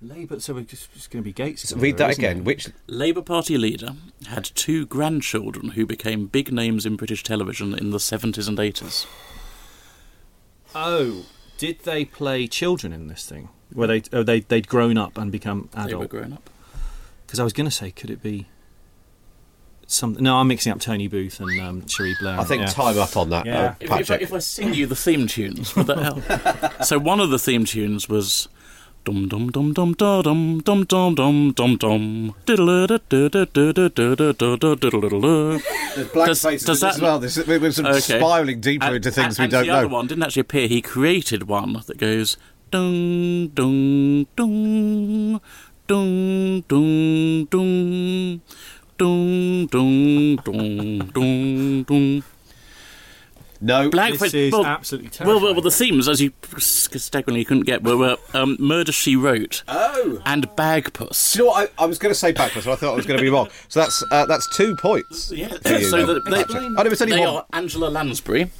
Labour. 0.00 0.40
So 0.40 0.54
we're 0.54 0.62
just, 0.62 0.92
just 0.92 1.10
going 1.10 1.22
to 1.22 1.24
be 1.24 1.32
Gates. 1.32 1.72
Read 1.72 1.96
that 1.98 2.16
again. 2.16 2.44
Which 2.44 2.68
Labour 2.86 3.22
Party 3.22 3.58
leader 3.58 3.94
had 4.28 4.44
two 4.44 4.86
grandchildren 4.86 5.70
who 5.70 5.86
became 5.86 6.26
big 6.26 6.52
names 6.52 6.86
in 6.86 6.96
British 6.96 7.22
television 7.22 7.76
in 7.76 7.90
the 7.90 7.98
70s 7.98 8.48
and 8.48 8.58
80s. 8.58 9.06
Oh, 10.74 11.24
did 11.56 11.80
they 11.80 12.04
play 12.04 12.46
children 12.46 12.92
in 12.92 13.08
this 13.08 13.26
thing? 13.26 13.48
Where 13.72 13.88
they 13.88 14.02
oh, 14.12 14.22
they 14.22 14.40
they'd 14.40 14.68
grown 14.68 14.96
up 14.96 15.18
and 15.18 15.30
become 15.30 15.68
They 15.86 15.94
were 15.94 16.06
grown 16.06 16.32
up. 16.32 16.48
Because 17.26 17.40
I 17.40 17.44
was 17.44 17.52
going 17.52 17.66
to 17.66 17.70
say, 17.70 17.90
could 17.90 18.08
it 18.10 18.22
be 18.22 18.46
something? 19.86 20.22
No, 20.22 20.36
I'm 20.36 20.48
mixing 20.48 20.72
up 20.72 20.80
Tony 20.80 21.08
Booth 21.08 21.40
and 21.40 21.60
um, 21.60 21.86
Cherie 21.86 22.16
Blair. 22.20 22.38
I 22.40 22.44
think 22.44 22.62
yeah. 22.62 22.66
time 22.68 22.98
up 22.98 23.16
on 23.16 23.28
that, 23.30 23.44
Yeah. 23.44 23.60
uh, 23.60 23.74
If, 23.80 23.90
if, 24.00 24.10
I, 24.10 24.14
if 24.14 24.32
I 24.32 24.38
sing 24.38 24.72
you 24.72 24.86
the 24.86 24.96
theme 24.96 25.26
tunes, 25.26 25.76
would 25.76 25.86
that 25.88 25.98
help? 25.98 26.82
so 26.84 26.98
one 26.98 27.20
of 27.20 27.28
the 27.28 27.38
theme 27.38 27.66
tunes 27.66 28.08
was 28.08 28.48
dum 29.04 29.26
dum 29.28 29.50
dum 29.50 29.72
dum 29.72 29.94
dum 29.94 30.60
dum 30.60 30.84
dum 30.84 31.14
dum 31.14 31.52
dum 31.54 31.76
dum 31.78 32.34
Does- 36.14 36.42
does 36.42 36.68
as 36.68 36.80
that- 36.80 36.98
well. 37.00 37.18
This, 37.18 37.36
we're 37.46 37.72
sort 37.72 37.88
of 37.88 37.96
Okay. 37.96 38.18
spiraling 38.18 38.60
deeper 38.60 38.86
And- 38.86 38.96
into 38.96 39.10
things 39.10 39.38
and, 39.38 39.48
we 39.48 39.50
don't 39.50 39.66
the 39.66 39.72
know. 39.72 39.78
other 39.78 39.88
one 39.88 40.06
didn't 40.06 40.24
actually 40.24 40.40
appear. 40.40 40.68
He 40.68 40.82
created 40.82 41.48
one 41.48 41.72
that 41.86 41.96
goes 41.98 42.36
dung 42.70 43.48
dung 43.54 44.26
dung 44.36 45.40
dung 45.86 46.62
dung 46.68 47.46
dung 47.48 48.40
dung 48.98 49.66
dung 50.44 51.08
dung 51.14 51.84
dung. 51.84 52.22
No, 53.60 53.90
Blackface. 53.90 54.18
This 54.20 54.34
is 54.34 54.52
well, 54.52 54.64
absolutely 54.64 55.08
well, 55.08 55.12
terrifying. 55.12 55.42
well, 55.42 55.52
well, 55.54 55.62
the 55.62 55.70
themes, 55.70 56.08
as 56.08 56.20
you 56.20 56.32
staggeringly 56.58 57.40
you 57.40 57.44
couldn't 57.46 57.64
get, 57.64 57.82
were, 57.82 57.96
were 57.96 58.16
um, 58.34 58.56
Murder 58.60 58.92
She 58.92 59.16
Wrote 59.16 59.64
Oh. 59.66 60.22
and 60.24 60.48
Bagpuss. 60.50 61.32
Do 61.34 61.38
you 61.40 61.44
know 61.46 61.50
what? 61.52 61.72
I, 61.78 61.82
I 61.82 61.86
was 61.86 61.98
going 61.98 62.10
to 62.12 62.18
say 62.18 62.30
backwards, 62.32 62.66
but 62.66 62.72
I 62.72 62.76
thought 62.76 62.92
I 62.92 62.96
was 62.96 63.06
going 63.06 63.18
to 63.18 63.22
be 63.24 63.30
wrong. 63.30 63.48
So 63.68 63.80
that's 63.80 64.02
uh, 64.12 64.26
that's 64.26 64.48
two 64.56 64.76
points. 64.76 65.32
Yeah, 65.32 65.48
you 65.66 65.84
so 65.84 66.06
then, 66.06 66.22
that 66.24 66.24
they, 66.30 66.44
Oh, 66.58 66.68
no, 66.68 66.82
it's 66.82 67.00
only 67.02 67.16
they 67.16 67.20
one. 67.26 67.28
are 67.36 67.46
Angela 67.52 67.88
Lansbury. 67.88 68.50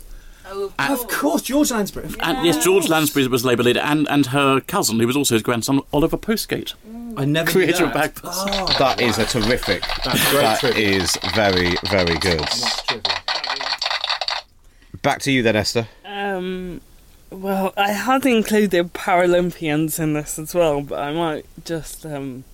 Oh, 0.50 0.72
of 0.78 1.06
course, 1.08 1.42
George 1.42 1.70
Lansbury. 1.70 2.08
And 2.20 2.44
yes, 2.46 2.64
George 2.64 2.88
Lansbury 2.88 3.26
was 3.28 3.44
Labour 3.44 3.62
leader, 3.64 3.80
and, 3.80 4.08
and 4.08 4.24
her 4.26 4.60
cousin, 4.60 4.98
who 4.98 5.06
was 5.06 5.14
also 5.14 5.34
his 5.34 5.42
grandson, 5.42 5.82
Oliver 5.92 6.16
Postgate, 6.16 6.72
I 7.18 7.26
never 7.26 7.50
knew 7.50 7.66
creator 7.66 7.84
of 7.84 7.92
that. 7.92 8.14
Bagpuss. 8.14 8.78
That 8.78 8.98
is 9.02 9.18
a 9.18 9.26
terrific. 9.26 9.82
That's 10.06 10.30
great 10.30 10.40
That 10.40 10.60
trivia. 10.60 10.88
is 11.02 11.18
very 11.34 11.74
very 11.90 12.18
good. 12.20 12.48
Back 15.02 15.20
to 15.22 15.32
you 15.32 15.42
then, 15.42 15.56
Esther. 15.56 15.88
Um, 16.04 16.80
well, 17.30 17.72
I 17.76 17.92
had 17.92 18.26
included 18.26 18.92
Paralympians 18.92 19.98
in 20.00 20.14
this 20.14 20.38
as 20.38 20.54
well, 20.54 20.80
but 20.82 20.98
I 20.98 21.12
might 21.12 21.46
just 21.64 22.04
um. 22.06 22.44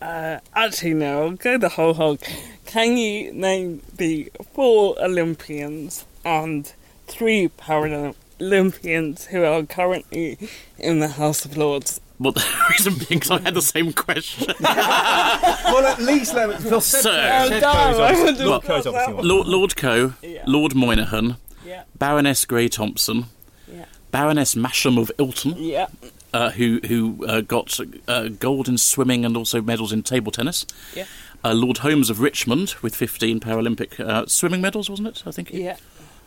Uh, 0.00 0.38
actually, 0.54 0.94
no. 0.94 1.22
I'll 1.22 1.30
go 1.32 1.56
the 1.56 1.70
whole 1.70 1.94
hog. 1.94 2.20
Can 2.66 2.96
you 2.96 3.32
name 3.32 3.82
the 3.96 4.30
four 4.52 4.96
Olympians 5.02 6.04
and 6.24 6.72
three 7.06 7.48
Paralympians 7.48 9.26
who 9.26 9.44
are 9.44 9.62
currently 9.64 10.38
in 10.78 11.00
the 11.00 11.08
House 11.08 11.44
of 11.44 11.56
Lords. 11.56 12.00
Well, 12.18 12.32
the 12.32 12.44
reason 12.70 12.94
being 12.94 13.18
because 13.20 13.30
I 13.32 13.40
had 13.40 13.54
the 13.54 13.62
same 13.62 13.92
question. 13.92 14.54
well, 14.60 15.86
at 15.86 16.00
least 16.00 16.34
let 16.34 16.48
me. 16.62 16.70
Well, 16.70 16.80
So- 16.80 17.10
damn, 17.12 17.64
I 17.64 18.12
wouldn't 18.12 18.38
have 18.38 18.46
Lord 18.46 18.62
got 18.62 18.68
Coe's 18.68 18.86
obviously 18.86 19.14
one. 19.14 19.26
Lord, 19.28 19.46
Lord 19.46 19.76
Coe, 19.76 20.12
Yeah. 20.22 20.44
Lord 20.46 20.74
Moynihan, 20.74 21.36
Yeah, 21.64 21.84
Baroness 21.98 22.44
Grey 22.44 22.68
Thompson, 22.68 23.26
yeah, 23.72 23.86
Baroness 24.10 24.54
Masham 24.54 24.98
of 25.00 25.10
Ilton, 25.18 25.54
yeah. 25.58 25.86
uh, 26.32 26.50
who 26.50 26.80
who 26.86 27.24
uh, 27.26 27.40
got 27.40 27.78
uh, 28.06 28.28
gold 28.28 28.68
in 28.68 28.78
swimming 28.78 29.24
and 29.24 29.36
also 29.36 29.60
medals 29.60 29.92
in 29.92 30.02
table 30.02 30.30
tennis. 30.30 30.66
Yeah. 30.94 31.06
Uh, 31.44 31.52
Lord 31.52 31.78
Holmes 31.78 32.08
of 32.08 32.20
Richmond 32.20 32.74
with 32.80 32.94
15 32.96 33.38
Paralympic 33.40 34.00
uh, 34.00 34.24
swimming 34.26 34.62
medals, 34.62 34.88
wasn't 34.88 35.08
it? 35.08 35.22
I 35.26 35.30
think. 35.30 35.50
Yeah. 35.52 35.76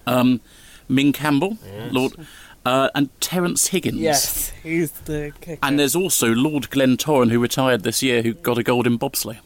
Um, 0.05 0.41
Ming 0.89 1.11
Campbell, 1.11 1.57
Lord, 1.91 2.13
uh, 2.67 2.89
and 2.95 3.09
Terence 3.21 3.67
Higgins. 3.67 3.97
Yes, 3.99 4.49
he's 4.63 4.91
the 4.91 5.31
kicker. 5.41 5.59
And 5.63 5.79
there's 5.79 5.95
also 5.95 6.27
Lord 6.27 6.69
Glentoran, 6.69 7.31
who 7.31 7.39
retired 7.39 7.83
this 7.83 8.03
year, 8.03 8.21
who 8.21 8.33
got 8.33 8.57
a 8.57 8.63
gold 8.63 8.85
in 8.87 8.97
bobsleigh. 8.99 9.37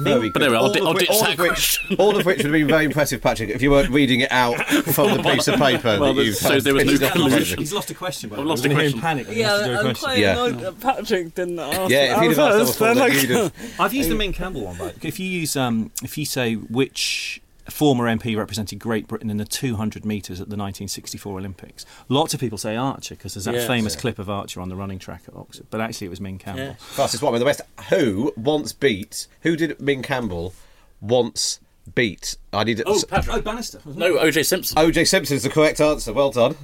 Very 0.00 0.30
But 0.30 0.34
good. 0.34 0.42
anyway, 0.44 0.58
I'll 0.58 0.66
all, 0.66 0.72
di- 0.72 0.78
of 0.80 0.86
I'll 0.86 0.94
which, 0.94 1.10
all, 1.10 1.20
that 1.22 1.32
of 1.32 1.38
which, 1.40 1.80
all 1.98 2.16
of 2.16 2.24
which 2.24 2.36
would 2.36 2.44
have 2.46 2.52
been 2.52 2.68
very 2.68 2.84
impressive, 2.84 3.20
Patrick, 3.20 3.50
if 3.50 3.60
you 3.62 3.72
weren't 3.72 3.90
reading 3.90 4.20
it 4.20 4.30
out 4.30 4.54
from 4.94 5.16
the 5.16 5.22
piece 5.24 5.48
of 5.48 5.58
paper 5.58 5.98
Well, 6.00 6.14
that 6.14 6.24
you've 6.24 6.36
so 6.36 6.60
there 6.60 6.72
was 6.74 7.00
no 7.00 7.10
collusion. 7.10 7.58
He's 7.58 7.72
lost 7.72 7.90
a 7.90 7.94
question. 7.94 8.30
By 8.30 8.36
I've 8.36 8.44
lost 8.44 8.64
a 8.64 8.68
gonna 8.68 8.80
hear 8.80 8.90
him 8.92 9.00
question. 9.00 9.24
Panic. 9.24 9.26
when 9.26 9.36
he 9.36 9.42
has 9.42 9.58
to 9.60 9.64
do 9.66 9.70
a 9.70 9.72
yeah, 9.72 9.78
I'm 9.80 9.84
question. 9.86 10.04
quite 10.08 10.18
Yeah. 10.18 10.32
annoyed 10.34 10.60
that 10.60 10.80
Patrick 10.80 11.34
didn't 11.34 11.58
ask. 11.58 11.90
Yeah, 11.90 12.14
if 12.14 12.20
he'd 12.22 12.28
have 12.28 12.38
asked 12.38 12.78
that 12.78 12.86
before, 12.86 12.86
then 12.86 12.96
then 12.96 13.10
I 13.10 13.14
you'd 13.20 13.30
have- 13.30 13.80
I've 13.80 13.94
used 13.94 14.10
the 14.10 14.14
Ming 14.14 14.32
Campbell 14.32 14.66
one, 14.66 14.76
but 14.78 14.94
if 15.04 15.18
you 15.18 15.26
use 15.26 15.56
um, 15.56 15.90
if 16.04 16.16
you 16.16 16.24
say 16.24 16.54
which 16.54 17.40
former 17.70 18.04
MP 18.06 18.36
represented 18.36 18.78
Great 18.78 19.06
Britain 19.06 19.30
in 19.30 19.36
the 19.36 19.44
200 19.44 20.04
metres 20.04 20.40
at 20.40 20.48
the 20.48 20.56
1964 20.56 21.38
Olympics, 21.38 21.84
lots 22.08 22.32
of 22.34 22.40
people 22.40 22.58
say 22.58 22.76
Archer 22.76 23.14
because 23.14 23.34
there's 23.34 23.44
that 23.44 23.54
Yes. 23.54 23.66
famous 23.66 23.94
clip 23.96 24.18
of 24.18 24.30
Archer 24.30 24.60
on 24.60 24.68
the 24.68 24.76
running 24.76 24.98
track 24.98 25.22
at 25.28 25.34
Oxford, 25.36 25.66
but 25.70 25.80
actually 25.80 26.06
it 26.06 26.10
was 26.10 26.20
Ming 26.20 26.38
Campbell. 26.38 26.64
Yeah. 26.64 26.74
Fastest 26.78 27.22
one 27.22 27.34
in 27.34 27.40
the 27.40 27.44
West. 27.46 27.60
Who 27.90 28.32
once 28.36 28.72
beat? 28.72 29.26
Who 29.42 29.56
did 29.56 29.80
Ming 29.80 30.02
Campbell 30.02 30.54
once 31.00 31.60
beat? 31.94 32.36
I 32.52 32.64
need. 32.64 32.82
Oh, 32.86 33.02
Patrick. 33.08 33.36
Oh, 33.36 33.40
Bannister. 33.40 33.80
No, 33.84 34.18
O.J. 34.18 34.42
Simpson. 34.42 34.76
OJ 34.78 35.06
Simpson 35.06 35.36
is 35.36 35.42
the 35.42 35.50
correct 35.50 35.80
answer. 35.80 36.12
Well 36.12 36.30
done. 36.30 36.56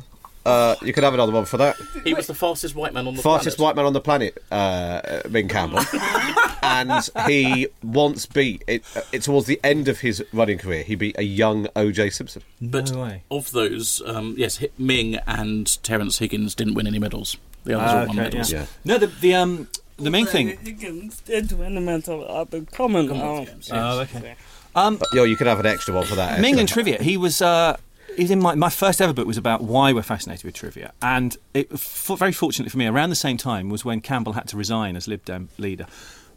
Uh, 0.44 0.76
you 0.82 0.92
could 0.92 1.04
have 1.04 1.14
another 1.14 1.32
one 1.32 1.44
for 1.46 1.56
that. 1.56 1.76
He 2.04 2.12
was 2.12 2.26
the 2.26 2.34
fastest 2.34 2.74
white 2.74 2.92
man 2.92 3.06
on 3.06 3.14
the 3.14 3.22
Fastest 3.22 3.56
planet. 3.56 3.76
white 3.76 3.76
man 3.76 3.86
on 3.86 3.92
the 3.94 4.00
planet, 4.00 4.42
uh, 4.50 5.20
Ming 5.30 5.48
Campbell, 5.48 5.80
and 6.62 7.08
he 7.26 7.68
once 7.82 8.26
beat 8.26 8.62
it, 8.66 8.84
it 9.12 9.22
towards 9.22 9.46
the 9.46 9.58
end 9.64 9.88
of 9.88 10.00
his 10.00 10.22
running 10.32 10.58
career. 10.58 10.82
He 10.82 10.94
beat 10.96 11.16
a 11.18 11.22
young 11.24 11.66
OJ 11.68 12.12
Simpson. 12.12 12.42
But 12.60 12.92
No 12.92 13.00
way. 13.02 13.22
of 13.30 13.52
those, 13.52 14.02
um, 14.06 14.34
yes, 14.36 14.58
Hi- 14.58 14.68
Ming 14.78 15.16
and 15.26 15.82
Terence 15.82 16.18
Higgins 16.18 16.54
didn't 16.54 16.74
win 16.74 16.86
any 16.86 16.98
medals. 16.98 17.36
The 17.64 17.78
others 17.78 17.90
Ah, 17.90 18.00
all 18.00 18.06
won 18.08 18.10
okay, 18.10 18.20
medals. 18.24 18.52
yeah. 18.52 18.66
No, 18.84 18.98
the 18.98 19.06
the 19.06 19.34
um 19.34 19.68
the 19.96 20.10
main 20.10 20.22
Although 20.26 20.32
thing. 20.32 20.58
Higgins 20.58 21.20
did 21.22 21.52
win 21.52 21.76
a 21.78 21.80
medal 21.80 22.40
at 22.40 22.50
the 22.50 22.62
Commonwealth. 22.70 23.46
Games, 23.48 23.70
Oh, 23.72 24.00
yes. 24.00 24.14
okay. 24.14 24.34
Um, 24.76 25.00
Yo, 25.14 25.22
you 25.24 25.36
could 25.36 25.46
have 25.46 25.60
an 25.60 25.66
extra 25.66 25.94
one 25.94 26.04
for 26.04 26.16
that. 26.16 26.40
Ming 26.40 26.54
Esther. 26.54 26.60
and 26.60 26.68
trivia. 26.68 27.02
He 27.02 27.16
was. 27.16 27.40
Uh, 27.40 27.76
in 28.16 28.40
my, 28.40 28.54
my 28.54 28.70
first 28.70 29.00
ever 29.00 29.12
book 29.12 29.26
was 29.26 29.36
about 29.36 29.62
why 29.62 29.92
we're 29.92 30.02
fascinated 30.02 30.44
with 30.44 30.54
trivia, 30.54 30.92
and 31.02 31.36
it, 31.52 31.68
f- 31.72 32.10
very 32.18 32.32
fortunately 32.32 32.70
for 32.70 32.78
me, 32.78 32.86
around 32.86 33.10
the 33.10 33.16
same 33.16 33.36
time 33.36 33.68
was 33.68 33.84
when 33.84 34.00
Campbell 34.00 34.34
had 34.34 34.48
to 34.48 34.56
resign 34.56 34.96
as 34.96 35.06
Lib 35.08 35.24
Dem 35.24 35.48
leader 35.58 35.86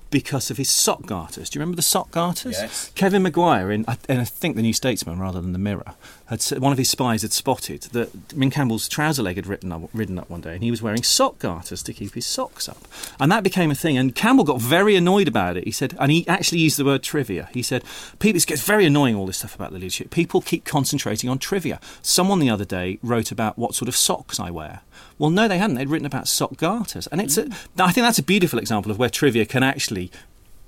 because 0.10 0.50
of 0.50 0.58
his 0.58 0.70
sock 0.70 1.06
garters. 1.06 1.50
Do 1.50 1.58
you 1.58 1.62
remember 1.62 1.76
the 1.76 1.82
sock 1.82 2.12
garters? 2.12 2.58
Yes. 2.60 2.92
Kevin 2.96 3.24
Maguire 3.24 3.72
in, 3.72 3.84
I- 3.88 3.98
and 4.08 4.22
I 4.22 4.24
think 4.26 4.56
the 4.56 4.62
New 4.62 4.74
Statesman 4.74 5.20
rather 5.20 5.42
than 5.42 5.52
the 5.54 5.60
Mirror, 5.60 5.96
had 6.28 6.44
one 6.60 6.72
of 6.72 6.78
his 6.78 6.90
spies 6.90 7.22
had 7.22 7.32
spotted 7.32 7.84
that 7.94 8.36
Ming 8.36 8.52
Campbell's 8.52 8.88
trouser 8.88 9.24
leg 9.24 9.38
had 9.38 9.48
written 9.48 9.72
up, 9.72 9.90
ridden 9.94 10.20
up 10.20 10.30
one 10.30 10.42
day, 10.42 10.54
and 10.54 10.64
he 10.64 10.72
was 10.72 10.82
wearing 10.82 11.04
sock 11.04 11.40
garters 11.40 11.82
to 11.84 11.94
keep 11.94 12.14
his 12.14 12.26
socks 12.26 12.68
up, 12.68 12.88
and 13.20 13.32
that 13.32 13.44
became 13.44 13.72
a 13.72 13.76
thing. 13.76 13.98
And 13.98 14.14
Campbell 14.14 14.44
got 14.44 14.62
very 14.62 14.96
annoyed 14.96 15.28
about 15.28 15.58
it. 15.58 15.64
He 15.64 15.72
said, 15.72 15.96
and 16.00 16.12
he 16.12 16.28
actually 16.28 16.60
used 16.60 16.78
the 16.78 16.86
word 16.86 17.04
trivia. 17.04 17.50
He 17.54 17.62
said, 17.62 17.84
"People, 18.20 18.38
it 18.38 18.46
gets 18.46 18.64
very 18.64 18.86
annoying 18.86 19.16
all 19.16 19.26
this 19.26 19.38
stuff 19.38 19.56
about 19.56 19.72
the 19.72 19.80
leadership. 19.80 20.10
People 20.12 20.42
keep 20.42 20.66
concentrating 20.66 21.30
on 21.30 21.40
trivia." 21.40 21.80
Someone 22.02 22.40
the 22.40 22.50
other 22.50 22.66
day 22.66 23.00
wrote 23.02 23.32
about 23.32 23.58
what 23.58 23.74
sort 23.76 23.88
of 23.88 23.96
socks 23.96 24.40
I 24.40 24.52
wear. 24.52 24.82
Well, 25.18 25.30
no, 25.30 25.48
they 25.48 25.58
hadn't. 25.58 25.78
They'd 25.78 25.90
written 25.90 26.06
about 26.06 26.28
sock 26.28 26.58
garters, 26.58 27.08
and 27.08 27.22
it's. 27.22 27.38
A, 27.38 27.46
mm. 27.46 27.56
I 27.80 27.92
think 27.92 28.06
that's 28.06 28.20
a 28.20 28.24
beautiful 28.24 28.60
example 28.60 28.92
of 28.92 29.00
where 29.00 29.10
trivia 29.10 29.46
can 29.46 29.64
actually 29.64 30.12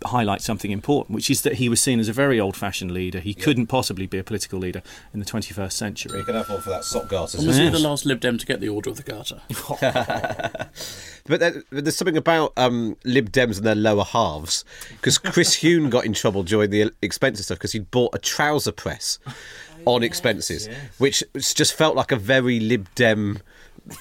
highlight 0.05 0.41
something 0.41 0.71
important, 0.71 1.15
which 1.15 1.29
is 1.29 1.41
that 1.43 1.55
he 1.55 1.69
was 1.69 1.81
seen 1.81 1.99
as 1.99 2.07
a 2.07 2.13
very 2.13 2.39
old-fashioned 2.39 2.91
leader. 2.91 3.19
He 3.19 3.33
couldn't 3.33 3.67
possibly 3.67 4.07
be 4.07 4.17
a 4.17 4.23
political 4.23 4.59
leader 4.59 4.81
in 5.13 5.19
the 5.19 5.25
21st 5.25 5.71
century. 5.73 6.19
You 6.19 6.25
could 6.25 6.35
have 6.35 6.49
one 6.49 6.61
for 6.61 6.69
that 6.69 6.83
sock 6.83 7.07
garters. 7.07 7.39
And 7.39 7.47
was 7.47 7.57
he 7.57 7.69
the 7.69 7.79
last 7.79 8.05
Lib 8.05 8.19
Dem 8.19 8.37
to 8.37 8.45
get 8.45 8.59
the 8.59 8.69
Order 8.69 8.89
of 8.89 8.97
the 8.97 9.03
Garter? 9.03 9.41
But 11.29 11.39
there, 11.41 11.63
but 11.69 11.85
there's 11.85 11.95
something 11.95 12.17
about 12.17 12.53
um, 12.57 12.97
Lib 13.05 13.31
Dems 13.31 13.57
and 13.57 13.65
their 13.65 13.75
lower 13.75 14.03
halves 14.03 14.65
because 14.93 15.19
Chris 15.19 15.57
Huhne 15.61 15.91
got 15.91 16.03
in 16.03 16.13
trouble 16.13 16.41
during 16.41 16.71
the 16.71 16.91
expenses 17.03 17.45
stuff 17.45 17.59
because 17.59 17.73
he'd 17.73 17.91
bought 17.91 18.15
a 18.15 18.17
trouser 18.17 18.71
press 18.71 19.19
on 19.85 20.01
expenses, 20.01 20.67
which 20.97 21.23
just 21.35 21.75
felt 21.75 21.95
like 21.95 22.11
a 22.11 22.15
very 22.15 22.59
Lib 22.59 22.87
Dem 22.95 23.39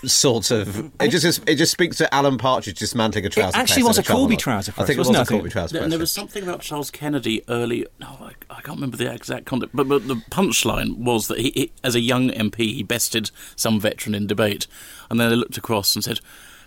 sort 0.04 0.50
of. 0.50 0.90
It 1.00 1.08
just 1.10 1.42
it 1.48 1.56
just 1.56 1.72
speaks 1.72 1.96
to 1.98 2.12
Alan 2.14 2.38
Partridge 2.38 2.78
dismantling 2.78 3.26
a 3.26 3.28
trouser. 3.28 3.56
actually 3.56 3.82
press 3.82 3.88
was 3.88 3.98
a 3.98 4.02
travel 4.02 4.22
Corby 4.22 4.34
lodge. 4.34 4.42
trouser 4.42 4.72
I 4.78 4.84
think 4.84 4.90
it 4.90 4.98
was 4.98 5.08
wasn't 5.08 5.16
it? 5.16 5.18
a 5.18 5.20
I 5.20 5.24
think- 5.24 5.40
Corby 5.40 5.50
trouser 5.50 5.72
There, 5.72 5.80
press. 5.80 5.84
and 5.84 5.92
there 5.92 5.98
was 5.98 6.12
something 6.12 6.42
about 6.42 6.60
Charles 6.60 6.90
Kennedy 6.90 7.42
early. 7.48 7.86
No, 8.00 8.06
I, 8.20 8.32
I 8.50 8.60
can't 8.60 8.76
remember 8.78 8.96
the 8.96 9.12
exact 9.12 9.46
content, 9.46 9.72
but, 9.74 9.88
but 9.88 10.06
the 10.08 10.16
punchline 10.30 10.98
was 10.98 11.28
that 11.28 11.38
he, 11.38 11.50
he, 11.54 11.72
as 11.84 11.94
a 11.94 12.00
young 12.00 12.30
MP, 12.30 12.74
he 12.74 12.82
bested 12.82 13.30
some 13.56 13.80
veteran 13.80 14.14
in 14.14 14.26
debate, 14.26 14.66
and 15.10 15.18
then 15.20 15.30
they 15.30 15.36
looked 15.36 15.56
across 15.56 15.94
and 15.94 16.04
said, 16.04 16.20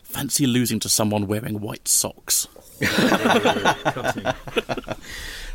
"Fancy 0.04 0.46
losing 0.48 0.80
to 0.80 0.90
someone 0.90 1.28
wearing 1.28 1.60
white 1.62 1.88
socks." 1.88 2.48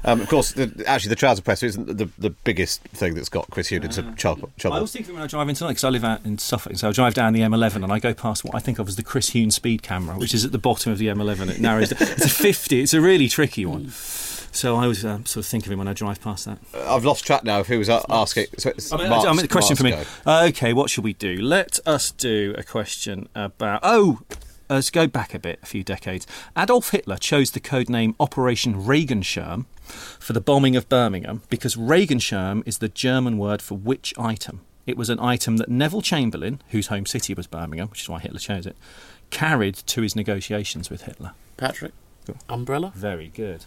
Um, 0.06 0.20
of 0.20 0.28
course, 0.28 0.52
the, 0.52 0.84
actually, 0.86 1.10
the 1.10 1.16
trouser 1.16 1.42
presser 1.42 1.66
isn't 1.66 1.98
the, 1.98 2.08
the 2.18 2.30
biggest 2.30 2.80
thing 2.82 3.14
that's 3.14 3.28
got 3.28 3.50
Chris 3.50 3.70
Huhne 3.70 3.84
into 3.84 4.02
trouble. 4.12 4.50
I 4.56 4.60
trouble. 4.60 4.76
always 4.76 4.92
think 4.92 5.06
of 5.06 5.10
it 5.10 5.14
when 5.14 5.22
I 5.22 5.26
drive 5.26 5.48
into 5.48 5.66
because 5.66 5.84
I 5.84 5.88
live 5.90 6.04
out 6.04 6.24
in 6.24 6.38
Suffolk, 6.38 6.76
so 6.76 6.88
I 6.88 6.92
drive 6.92 7.14
down 7.14 7.32
the 7.32 7.40
M11 7.40 7.82
and 7.82 7.92
I 7.92 7.98
go 7.98 8.14
past 8.14 8.44
what 8.44 8.54
I 8.54 8.60
think 8.60 8.78
of 8.78 8.88
as 8.88 8.96
the 8.96 9.02
Chris 9.02 9.30
Huhne 9.30 9.52
speed 9.52 9.82
camera, 9.82 10.16
which 10.16 10.32
is 10.32 10.44
at 10.44 10.52
the 10.52 10.58
bottom 10.58 10.92
of 10.92 10.98
the 10.98 11.08
M11. 11.08 11.50
It 11.50 11.60
narrows. 11.60 11.92
it's 11.92 12.24
a 12.24 12.28
50. 12.28 12.80
It's 12.82 12.94
a 12.94 13.00
really 13.00 13.28
tricky 13.28 13.66
one. 13.66 13.90
So 14.52 14.76
I 14.76 14.84
always 14.84 15.04
um, 15.04 15.26
sort 15.26 15.44
of 15.44 15.50
think 15.50 15.66
of 15.66 15.72
him 15.72 15.78
when 15.78 15.88
I 15.88 15.92
drive 15.92 16.20
past 16.22 16.46
that. 16.46 16.58
I've 16.74 17.04
lost 17.04 17.26
track 17.26 17.44
now 17.44 17.60
of 17.60 17.66
who 17.66 17.78
was 17.78 17.90
a- 17.90 18.02
asking. 18.08 18.46
So 18.56 18.70
I 18.92 18.96
mean, 18.96 19.08
Mark's- 19.10 19.26
I 19.26 19.32
mean, 19.32 19.42
the 19.42 19.48
question 19.48 19.76
Mark's 19.82 20.06
for 20.08 20.28
me. 20.28 20.32
Uh, 20.32 20.46
okay, 20.48 20.72
what 20.72 20.88
should 20.88 21.04
we 21.04 21.12
do? 21.12 21.36
Let 21.42 21.78
us 21.84 22.10
do 22.10 22.54
a 22.56 22.62
question 22.62 23.28
about. 23.34 23.80
Oh, 23.82 24.20
Uh, 24.68 24.74
let's 24.74 24.90
go 24.90 25.06
back 25.06 25.32
a 25.32 25.38
bit, 25.38 25.60
a 25.62 25.66
few 25.66 25.84
decades. 25.84 26.26
Adolf 26.58 26.90
Hitler 26.90 27.16
chose 27.16 27.52
the 27.52 27.60
code 27.60 27.88
name 27.88 28.16
Operation 28.18 28.74
Regenschirm 28.74 29.66
for 30.18 30.32
the 30.32 30.40
bombing 30.40 30.74
of 30.74 30.88
Birmingham 30.88 31.42
because 31.48 31.76
Regenschirm 31.76 32.66
is 32.66 32.78
the 32.78 32.88
German 32.88 33.38
word 33.38 33.62
for 33.62 33.76
which 33.76 34.12
item? 34.18 34.62
It 34.84 34.96
was 34.96 35.08
an 35.08 35.20
item 35.20 35.56
that 35.58 35.68
Neville 35.68 36.02
Chamberlain, 36.02 36.60
whose 36.70 36.88
home 36.88 37.06
city 37.06 37.34
was 37.34 37.46
Birmingham, 37.46 37.88
which 37.88 38.02
is 38.02 38.08
why 38.08 38.20
Hitler 38.20 38.38
chose 38.38 38.66
it, 38.66 38.76
carried 39.30 39.74
to 39.74 40.02
his 40.02 40.16
negotiations 40.16 40.90
with 40.90 41.02
Hitler. 41.02 41.32
Patrick, 41.56 41.92
umbrella. 42.48 42.92
Very 42.94 43.28
good. 43.28 43.64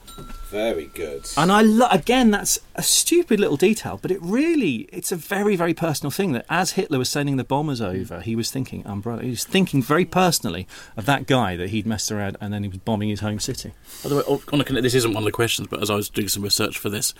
Very 0.50 0.88
good. 0.88 1.28
And 1.38 1.51
I 1.51 1.62
lo- 1.62 1.88
again, 1.92 2.32
that's 2.32 2.60
a 2.75 2.84
stupid 2.84 3.39
little 3.39 3.58
detail, 3.58 4.00
but 4.01 4.12
it 4.12 4.20
really 4.22 4.89
it's 4.92 5.12
a 5.12 5.16
very 5.16 5.56
very 5.56 5.74
personal 5.74 6.12
thing 6.12 6.32
that 6.34 6.46
as 6.50 6.72
Hitler 6.72 6.98
was 7.00 7.10
sending 7.10 7.38
the 7.38 7.44
bombers 7.44 7.82
over, 7.82 8.22
he 8.22 8.36
was 8.36 8.51
thinking 8.51 8.86
umbrella. 8.86 9.24
He 9.24 9.30
was 9.32 9.44
thinking 9.44 9.82
very 9.82 10.06
personally 10.06 10.68
of 10.98 11.06
that 11.06 11.28
guy 11.28 11.56
that 11.56 11.70
he'd 11.70 11.86
messed 11.86 12.12
around, 12.12 12.38
and 12.42 12.54
then 12.54 12.63
he 12.63 12.70
was 12.70 12.80
bombing 12.80 13.10
his 13.10 13.20
home 13.20 13.39
city. 13.39 13.74
By 14.04 14.10
the 14.10 14.16
way, 14.18 14.24
on 14.51 14.62
a, 14.62 14.82
this 14.82 14.96
isn't 14.96 15.13
one 15.13 15.24
of 15.24 15.25
the 15.25 15.32
questions, 15.32 15.68
but 15.70 15.82
as 15.82 15.89
I 15.89 15.96
was 15.96 16.10
doing 16.10 16.28
some 16.28 16.44
research 16.44 16.78
for 16.78 16.89
this, 16.89 17.13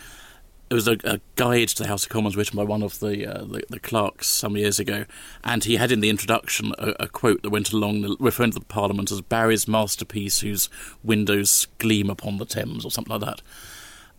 it 0.70 0.74
was 0.74 0.88
a, 0.88 0.98
a 1.04 1.20
guide 1.36 1.70
to 1.70 1.84
the 1.84 1.88
House 1.90 2.04
of 2.04 2.10
Commons 2.10 2.38
written 2.38 2.56
by 2.56 2.64
one 2.64 2.84
of 2.84 3.00
the, 3.00 3.26
uh, 3.26 3.44
the 3.44 3.64
the 3.70 3.80
clerks 3.80 4.28
some 4.28 4.56
years 4.56 4.80
ago, 4.80 5.06
and 5.44 5.64
he 5.64 5.78
had 5.78 5.92
in 5.92 6.00
the 6.00 6.10
introduction 6.10 6.74
a, 6.78 6.94
a 7.00 7.08
quote 7.08 7.42
that 7.42 7.50
went 7.50 7.72
along 7.72 8.02
the, 8.02 8.16
referring 8.20 8.52
to 8.52 8.60
the 8.60 8.66
Parliament 8.66 9.12
as 9.12 9.22
Barry's 9.22 9.68
masterpiece, 9.68 10.42
whose 10.42 10.70
windows 11.04 11.68
gleam 11.80 12.10
upon 12.10 12.38
the 12.38 12.46
Thames, 12.46 12.86
or 12.86 12.92
something 12.92 13.20
like 13.20 13.28
that. 13.28 13.42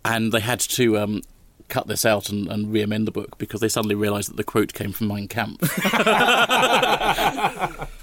And 0.04 0.32
they 0.32 0.40
had 0.40 0.60
to 0.60 0.98
um, 0.98 1.22
cut 1.68 1.86
this 1.86 2.04
out 2.04 2.28
and, 2.28 2.48
and 2.48 2.72
re-amend 2.72 3.06
the 3.06 3.12
book 3.12 3.38
because 3.38 3.60
they 3.60 3.68
suddenly 3.68 3.94
realised 3.94 4.28
that 4.30 4.36
the 4.36 4.44
quote 4.44 4.74
came 4.74 4.92
from 4.92 5.08
Mein 5.08 5.28
Kampf. 5.28 5.60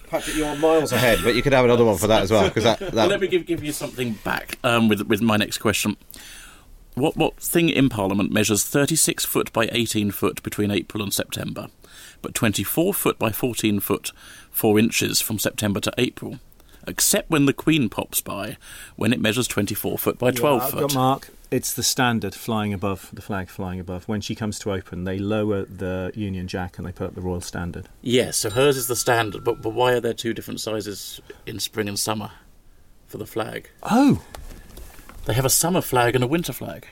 Patrick, 0.10 0.38
you're 0.38 0.56
miles 0.56 0.94
ahead, 0.94 1.20
but 1.24 1.36
you 1.36 1.42
could 1.42 1.52
have 1.52 1.66
another 1.66 1.84
one 1.84 1.98
for 1.98 2.08
that 2.08 2.22
as 2.24 2.32
well 2.32 2.48
because 2.48 2.64
that, 2.64 2.80
Well, 2.94 3.08
let 3.08 3.20
me 3.20 3.28
give, 3.28 3.46
give 3.46 3.62
you 3.64 3.74
something 3.74 4.14
back 4.24 4.58
um, 4.64 4.88
with 4.88 5.02
with 5.02 5.22
my 5.22 5.36
next 5.36 5.58
question. 5.58 5.98
What 6.98 7.16
what 7.16 7.40
thing 7.40 7.70
in 7.70 7.90
Parliament 7.90 8.32
measures 8.32 8.64
36 8.64 9.24
foot 9.24 9.54
by 9.54 9.70
18 9.72 10.10
foot 10.10 10.42
between 10.42 10.72
April 10.72 11.04
and 11.04 11.14
September, 11.14 11.68
but 12.24 12.34
24 12.34 12.92
foot 12.92 13.20
by 13.20 13.32
14 13.32 13.80
foot 13.80 14.12
4 14.50 14.80
inches 14.80 15.22
from 15.22 15.38
September 15.38 15.80
to 15.80 15.94
April, 16.00 16.40
except 16.88 17.30
when 17.30 17.46
the 17.46 17.54
Queen 17.54 17.88
pops 17.88 18.20
by, 18.20 18.58
when 18.96 19.14
it 19.14 19.22
measures 19.22 19.48
24 19.48 20.00
foot 20.00 20.18
by 20.18 20.32
12 20.32 20.60
I've 20.60 20.72
foot. 20.72 20.80
got 20.80 20.94
Mark. 20.96 21.30
It's 21.52 21.72
the 21.72 21.84
standard 21.84 22.34
flying 22.34 22.74
above 22.74 23.12
the 23.14 23.22
flag 23.22 23.50
flying 23.50 23.80
above. 23.80 24.08
When 24.08 24.20
she 24.20 24.34
comes 24.34 24.58
to 24.60 24.72
open, 24.72 25.04
they 25.04 25.20
lower 25.20 25.66
the 25.66 26.12
Union 26.16 26.48
Jack 26.48 26.80
and 26.80 26.88
they 26.88 26.92
put 26.92 27.06
up 27.10 27.14
the 27.14 27.22
Royal 27.22 27.42
Standard. 27.42 27.90
Yes, 28.02 28.38
so 28.38 28.50
hers 28.50 28.76
is 28.76 28.88
the 28.88 28.96
standard, 28.96 29.44
but, 29.44 29.62
but 29.62 29.70
why 29.70 29.94
are 29.94 30.00
there 30.00 30.16
two 30.16 30.34
different 30.34 30.62
sizes 30.62 31.22
in 31.46 31.60
spring 31.60 31.88
and 31.88 32.00
summer 32.00 32.32
for 33.06 33.20
the 33.20 33.28
flag? 33.28 33.70
Oh, 33.84 34.24
They 35.28 35.34
have 35.34 35.46
a 35.46 35.50
summer 35.50 35.82
flag 35.82 36.16
and 36.16 36.24
a 36.24 36.28
winter 36.28 36.54
flag. 36.54 36.88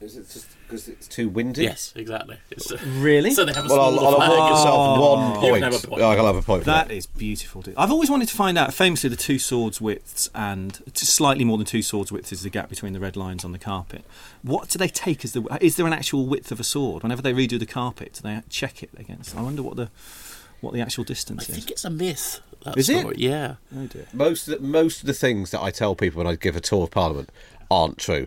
Is 0.00 0.16
it 0.16 0.28
just 0.30 0.46
because 0.62 0.88
it's 0.88 1.06
too 1.06 1.28
windy? 1.28 1.62
Yes, 1.64 1.92
exactly. 1.96 2.36
It's, 2.50 2.72
uh, 2.72 2.78
really? 2.96 3.30
so 3.32 3.44
they 3.44 3.52
have 3.52 3.66
a 3.66 3.68
Well, 3.68 3.80
I'll, 3.80 4.06
I'll 4.06 4.14
flag. 4.16 4.30
award 4.32 4.50
yourself 4.52 5.00
one 5.00 5.34
You 5.34 5.40
point. 5.40 5.62
can 5.62 5.72
have 5.72 5.84
a 5.84 5.86
point. 5.88 6.02
I'll 6.02 6.26
have 6.26 6.36
a 6.36 6.42
point. 6.42 6.62
for 6.64 6.70
That 6.70 6.90
is 6.90 7.06
beautiful. 7.06 7.62
dude. 7.62 7.74
I've 7.76 7.90
always 7.92 8.10
wanted 8.10 8.26
to 8.28 8.34
find 8.36 8.56
out, 8.58 8.72
famously, 8.74 9.10
the 9.10 9.16
two 9.16 9.38
swords 9.38 9.80
widths 9.80 10.28
and 10.34 10.80
slightly 10.94 11.44
more 11.44 11.56
than 11.58 11.66
two 11.66 11.82
swords 11.82 12.10
widths 12.10 12.32
is 12.32 12.42
the 12.42 12.50
gap 12.50 12.68
between 12.68 12.92
the 12.94 13.00
red 13.00 13.16
lines 13.16 13.44
on 13.44 13.52
the 13.52 13.58
carpet. 13.60 14.04
What 14.42 14.68
do 14.70 14.78
they 14.78 14.88
take 14.88 15.24
as 15.24 15.32
the? 15.34 15.42
Is 15.60 15.76
there 15.76 15.86
an 15.86 15.92
actual 15.92 16.26
width 16.26 16.50
of 16.50 16.58
a 16.58 16.64
sword? 16.64 17.02
Whenever 17.04 17.22
they 17.22 17.32
redo 17.32 17.58
the 17.58 17.66
carpet, 17.66 18.14
do 18.14 18.22
they 18.22 18.40
check 18.48 18.82
it 18.82 18.90
against? 18.96 19.36
I 19.36 19.42
wonder 19.42 19.62
what 19.62 19.76
the 19.76 19.88
what 20.60 20.72
the 20.72 20.80
actual 20.80 21.02
I 21.04 21.08
distance 21.08 21.48
is. 21.48 21.50
I 21.50 21.58
think 21.58 21.70
it's 21.72 21.84
a 21.84 21.90
myth. 21.90 22.40
That 22.64 22.76
Is 22.78 22.88
it? 22.88 23.00
story. 23.00 23.16
Yeah. 23.18 23.56
Oh 23.76 23.86
dear. 23.86 24.06
Most 24.12 24.46
of 24.48 24.60
the, 24.60 24.66
most 24.66 25.00
of 25.00 25.06
the 25.06 25.12
things 25.14 25.50
that 25.50 25.60
I 25.60 25.70
tell 25.72 25.94
people 25.96 26.18
when 26.22 26.32
I 26.32 26.36
give 26.36 26.54
a 26.56 26.60
tour 26.60 26.84
of 26.84 26.90
Parliament 26.92 27.30
aren't 27.72 27.98
true, 27.98 28.26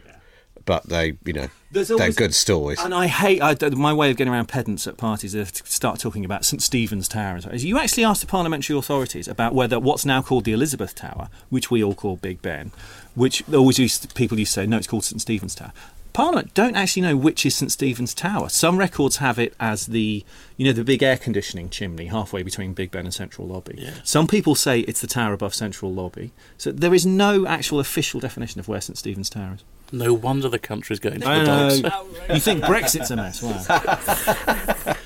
but 0.66 0.84
they, 0.90 1.18
you 1.26 1.34
know, 1.34 1.48
There's 1.72 1.90
they're 1.90 2.12
good 2.12 2.34
stories. 2.34 2.80
And 2.80 2.94
I 2.94 3.08
hate 3.08 3.42
I, 3.42 3.56
my 3.70 3.92
way 3.92 4.10
of 4.10 4.18
getting 4.18 4.32
around 4.32 4.48
pedants 4.48 4.88
at 4.88 4.96
parties 4.96 5.36
is 5.36 5.52
to 5.52 5.68
start 5.68 6.00
talking 6.00 6.24
about 6.24 6.46
St 6.46 6.62
Stephen's 6.62 7.08
Tower. 7.08 7.38
You 7.54 7.78
actually 7.78 8.06
asked 8.06 8.22
the 8.22 8.28
parliamentary 8.28 8.78
authorities 8.78 9.28
about 9.28 9.54
whether 9.54 9.80
what's 9.80 10.06
now 10.06 10.22
called 10.22 10.46
the 10.46 10.54
Elizabeth 10.54 10.96
Tower, 10.96 11.30
which 11.50 11.70
we 11.70 11.84
all 11.84 11.94
call 11.94 12.16
Big 12.16 12.42
Ben, 12.42 12.72
which 13.14 13.44
always 13.54 13.78
used 13.78 14.16
people 14.16 14.40
used 14.40 14.54
to 14.54 14.62
say 14.62 14.66
no, 14.66 14.78
it's 14.78 14.88
called 14.88 15.04
St 15.04 15.22
Stephen's 15.22 15.54
Tower. 15.54 15.74
Parliament 16.16 16.54
don't 16.54 16.76
actually 16.76 17.02
know 17.04 17.18
which 17.18 17.46
is 17.46 17.56
St 17.56 17.72
Stephen's 17.72 18.14
Tower. 18.14 18.48
Some 18.50 18.78
records 18.78 19.18
have 19.18 19.38
it 19.38 19.54
as 19.60 19.88
the 19.88 20.24
you 20.58 20.66
know 20.66 20.72
the 20.72 20.84
big 20.84 21.04
air 21.04 21.18
conditioning 21.18 21.70
chimney 21.70 22.06
halfway 22.08 22.42
between 22.42 22.74
Big 22.74 22.90
Ben 22.90 23.06
and 23.06 23.14
Central 23.14 23.46
Lobby. 23.48 23.88
Some 24.04 24.26
people 24.26 24.56
say 24.56 24.80
it's 24.82 25.02
the 25.02 25.08
tower 25.08 25.34
above 25.34 25.54
Central 25.54 25.94
Lobby. 25.94 26.32
So 26.58 26.72
there 26.72 26.94
is 26.94 27.06
no 27.06 27.46
actual 27.46 27.80
official 27.80 28.20
definition 28.20 28.60
of 28.60 28.68
where 28.68 28.80
St 28.82 28.98
Stephen's 28.98 29.30
Tower 29.30 29.56
is. 29.56 29.64
No 29.92 30.14
wonder 30.14 30.50
the 30.50 30.58
country's 30.58 31.00
going 31.00 31.20
to 31.20 31.26
the 31.28 31.44
know. 31.44 31.82
dogs. 31.82 32.06
You 32.34 32.40
think 32.40 32.64
Brexit's 32.64 33.12
a 33.12 33.16
mess? 33.18 33.44
Wow. 33.44 34.96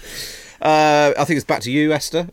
Uh, 0.62 1.14
I 1.18 1.24
think 1.24 1.38
it's 1.38 1.46
back 1.46 1.62
to 1.62 1.72
you, 1.72 1.94
Esther. 1.94 2.28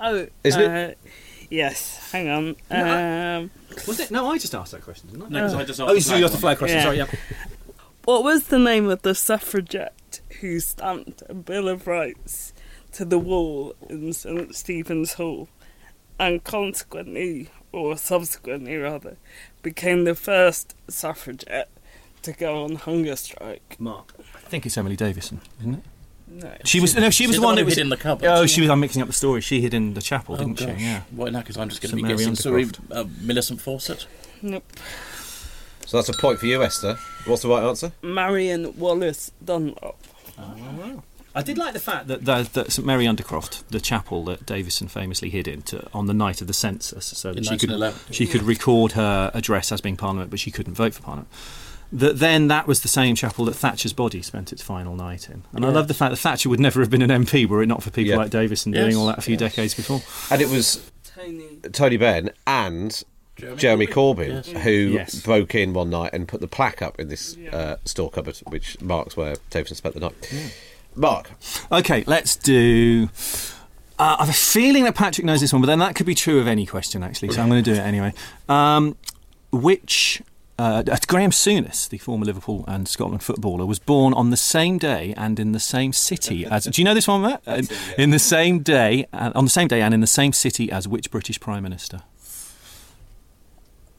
Oh, 0.00 0.26
Isn't 0.42 0.60
it? 0.62 0.90
uh, 0.98 1.08
Yes, 1.48 2.10
hang 2.10 2.28
on. 2.28 2.56
Um, 2.72 3.50
Was 3.86 4.00
it? 4.00 4.10
No, 4.10 4.28
I 4.28 4.36
just 4.36 4.52
asked 4.52 4.72
that 4.72 4.82
question, 4.82 5.08
didn't 5.10 5.26
I? 5.26 5.28
No, 5.28 5.40
'cause 5.46 5.54
I 5.54 5.64
just 5.64 5.78
asked 5.80 5.88
Oh, 5.90 5.94
the 5.94 6.00
so 6.00 6.16
you 6.16 6.24
asked 6.24 6.32
the 6.32 6.36
one. 6.38 6.40
flag 6.40 6.58
question. 6.58 6.78
Yeah. 6.78 6.82
Sorry, 6.82 6.96
yeah. 6.98 7.06
What 8.08 8.24
was 8.24 8.44
the 8.46 8.58
name 8.58 8.88
of 8.88 9.02
the 9.02 9.14
suffragette 9.14 10.20
who 10.40 10.60
stamped 10.60 11.22
a 11.28 11.34
Bill 11.34 11.68
of 11.68 11.86
Rights 11.86 12.54
to 12.92 13.04
the 13.04 13.18
wall 13.18 13.74
in 13.90 14.14
St 14.14 14.54
Stephen's 14.54 15.12
Hall 15.14 15.48
and 16.18 16.42
consequently, 16.42 17.50
or 17.70 17.98
subsequently 17.98 18.76
rather, 18.76 19.18
became 19.62 20.04
the 20.04 20.14
first 20.14 20.74
suffragette 20.88 21.68
to 22.22 22.32
go 22.32 22.64
on 22.64 22.76
hunger 22.76 23.14
strike? 23.14 23.76
Mark. 23.78 24.14
I 24.34 24.48
think 24.48 24.64
it's 24.64 24.78
Emily 24.78 24.96
Davison, 24.96 25.42
isn't 25.60 25.74
it? 25.74 25.84
No. 26.30 26.54
She 26.64 26.80
was 26.80 26.94
no, 26.94 27.10
she 27.10 27.26
was 27.26 27.36
the 27.36 27.42
one 27.42 27.56
who 27.56 27.60
who 27.62 27.66
was 27.66 27.74
hid 27.76 27.82
in 27.82 27.88
the 27.90 27.96
cupboard. 27.98 28.26
Oh, 28.28 28.46
she 28.46 28.60
was. 28.62 28.70
I'm 28.70 28.80
mixing 28.80 29.00
up 29.02 29.08
the 29.08 29.14
story. 29.14 29.40
She 29.42 29.60
hid 29.60 29.72
in 29.74 29.92
the 29.94 30.00
chapel, 30.02 30.34
Oh, 30.34 30.38
didn't 30.38 30.58
gosh. 30.58 30.78
she? 30.78 30.84
Yeah. 30.84 31.02
Well, 31.12 31.26
in 31.26 31.34
that 31.34 31.44
case, 31.46 31.56
I'm 31.58 31.68
just 31.68 31.80
going 31.82 31.90
to 31.90 31.96
St 31.96 32.02
be 32.02 32.02
Mary 32.02 32.16
guessing. 32.18 32.34
Sorry, 32.36 32.64
Undercroft. 32.64 32.96
uh, 32.96 33.04
Millicent 33.22 33.60
Fawcett. 33.60 34.06
Nope. 34.42 34.64
So 35.88 35.96
that's 35.96 36.10
a 36.10 36.12
point 36.12 36.38
for 36.38 36.44
you, 36.44 36.62
Esther. 36.62 36.98
What's 37.24 37.40
the 37.40 37.48
right 37.48 37.62
answer? 37.66 37.92
Marion 38.02 38.78
Wallace 38.78 39.32
Dunlop. 39.42 39.96
I 41.34 41.40
did 41.42 41.56
like 41.56 41.72
the 41.72 41.80
fact 41.80 42.08
that, 42.08 42.26
that, 42.26 42.52
that 42.52 42.70
St 42.72 42.84
Mary 42.86 43.06
Undercroft, 43.06 43.62
the 43.68 43.80
chapel 43.80 44.22
that 44.26 44.44
Davison 44.44 44.88
famously 44.88 45.30
hid 45.30 45.48
in 45.48 45.62
to, 45.62 45.88
on 45.94 46.04
the 46.04 46.12
night 46.12 46.42
of 46.42 46.46
the 46.46 46.52
census, 46.52 47.06
so 47.06 47.28
that 47.32 47.38
In 47.38 47.44
she 47.44 47.56
could 47.56 47.70
1911. 47.70 48.12
she 48.12 48.26
could 48.26 48.42
record 48.42 48.92
her 48.92 49.30
address 49.32 49.72
as 49.72 49.80
being 49.80 49.96
Parliament, 49.96 50.28
but 50.28 50.38
she 50.38 50.50
couldn't 50.50 50.74
vote 50.74 50.92
for 50.92 51.00
Parliament. 51.02 51.28
That 51.90 52.18
then 52.18 52.48
that 52.48 52.66
was 52.66 52.82
the 52.82 52.88
same 52.88 53.14
chapel 53.14 53.46
that 53.46 53.54
Thatcher's 53.54 53.94
body 53.94 54.20
spent 54.20 54.52
its 54.52 54.60
final 54.60 54.94
night 54.94 55.30
in, 55.30 55.44
and 55.54 55.64
I 55.64 55.70
love 55.70 55.88
the 55.88 55.94
fact 55.94 56.10
that 56.10 56.18
Thatcher 56.18 56.50
would 56.50 56.60
never 56.60 56.80
have 56.80 56.90
been 56.90 57.00
an 57.00 57.08
MP 57.24 57.46
were 57.48 57.62
it 57.62 57.66
not 57.66 57.82
for 57.82 57.90
people 57.90 58.10
Yeah. 58.10 58.16
like 58.18 58.30
Davison 58.30 58.74
Yes, 58.74 58.84
doing 58.84 58.96
all 58.96 59.06
that 59.06 59.16
a 59.16 59.22
few 59.22 59.38
decades 59.38 59.72
before. 59.72 60.02
And 60.30 60.42
it 60.42 60.50
was 60.50 60.90
Tony. 61.02 61.60
Tony 61.72 61.96
Benn 61.96 62.30
and 62.46 63.02
Jeremy 63.56 63.86
Corbyn, 63.86 64.44
Yes. 64.46 64.62
who 64.64 64.70
Yes. 64.70 65.20
broke 65.22 65.54
in 65.54 65.72
one 65.72 65.90
night 65.90 66.10
and 66.12 66.26
put 66.28 66.40
the 66.40 66.48
plaque 66.48 66.82
up 66.82 66.98
in 66.98 67.08
this 67.08 67.36
uh, 67.52 67.76
store 67.84 68.10
cupboard, 68.10 68.36
which 68.48 68.80
marks 68.80 69.16
where 69.16 69.36
Davison 69.50 69.76
spent 69.76 69.94
the 69.94 70.00
night. 70.00 70.14
Mark, 70.94 71.30
Okay, 71.70 72.02
let's 72.06 72.34
do. 72.34 73.08
Uh, 73.98 74.16
I 74.18 74.22
have 74.24 74.28
a 74.28 74.32
feeling 74.32 74.84
that 74.84 74.94
Patrick 74.94 75.24
knows 75.24 75.40
this 75.40 75.52
one, 75.52 75.60
but 75.62 75.66
then 75.66 75.78
that 75.80 75.94
could 75.94 76.06
be 76.06 76.14
true 76.14 76.38
of 76.40 76.46
any 76.46 76.66
question, 76.66 77.02
actually. 77.02 77.32
So 77.32 77.42
I'm 77.42 77.48
going 77.48 77.62
to 77.62 77.70
do 77.74 77.76
it 77.76 77.82
anyway. 77.84 78.12
Um, 78.48 78.96
which 79.52 80.22
uh, 80.58 80.82
Graham 81.06 81.30
Souness, 81.30 81.88
the 81.88 81.98
former 81.98 82.24
Liverpool 82.24 82.64
and 82.66 82.88
Scotland 82.88 83.22
footballer, 83.22 83.64
was 83.64 83.78
born 83.78 84.12
on 84.14 84.30
the 84.30 84.36
same 84.36 84.78
day 84.78 85.14
and 85.16 85.38
in 85.38 85.52
the 85.52 85.60
same 85.60 85.92
city 85.92 86.44
as. 86.46 86.64
Do 86.64 86.80
you 86.80 86.84
know 86.84 86.94
this 86.94 87.06
one, 87.08 87.22
Matt? 87.22 87.42
Uh, 87.46 87.62
In 87.96 88.10
the 88.10 88.18
same 88.18 88.60
day, 88.60 89.06
uh, 89.12 89.30
on 89.34 89.44
the 89.44 89.50
same 89.50 89.68
day 89.68 89.82
and 89.82 89.94
in 89.94 90.00
the 90.00 90.06
same 90.06 90.32
city 90.32 90.70
as 90.70 90.86
which 90.88 91.10
British 91.10 91.38
Prime 91.40 91.62
Minister? 91.62 92.02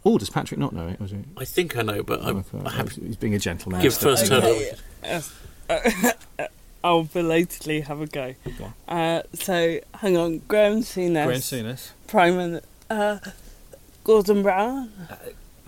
Oh, 0.06 0.18
does 0.18 0.30
Patrick 0.30 0.60
not 0.60 0.74
know 0.74 0.88
it? 0.88 1.00
Was 1.00 1.12
he? 1.12 1.18
I 1.38 1.46
think 1.46 1.78
I 1.78 1.82
know, 1.82 2.04
but 2.04 2.22
I, 2.22 2.30
I 2.66 2.70
have 2.72 2.92
He's 2.92 3.18
being 3.18 3.36
a 3.36 3.40
gentleman. 3.40 3.82
give 3.82 3.94
first 3.96 4.28
turn. 4.28 4.44
Okay. 4.44 4.74
Yes. 5.04 5.34
I'll 6.84 7.04
belatedly 7.04 7.82
have 7.82 8.00
a 8.00 8.08
go. 8.08 8.36
Go 8.58 8.74
Uh, 8.88 9.24
so, 9.34 9.80
hang 9.96 10.16
on. 10.16 10.40
Graham 10.48 10.80
Souness. 10.80 11.26
Graham 11.26 11.42
Souness. 11.42 11.90
Prime 12.08 12.38
Minister. 12.38 12.68
Uh, 12.90 13.20
Gordon 14.06 14.42
Brown. 14.42 14.92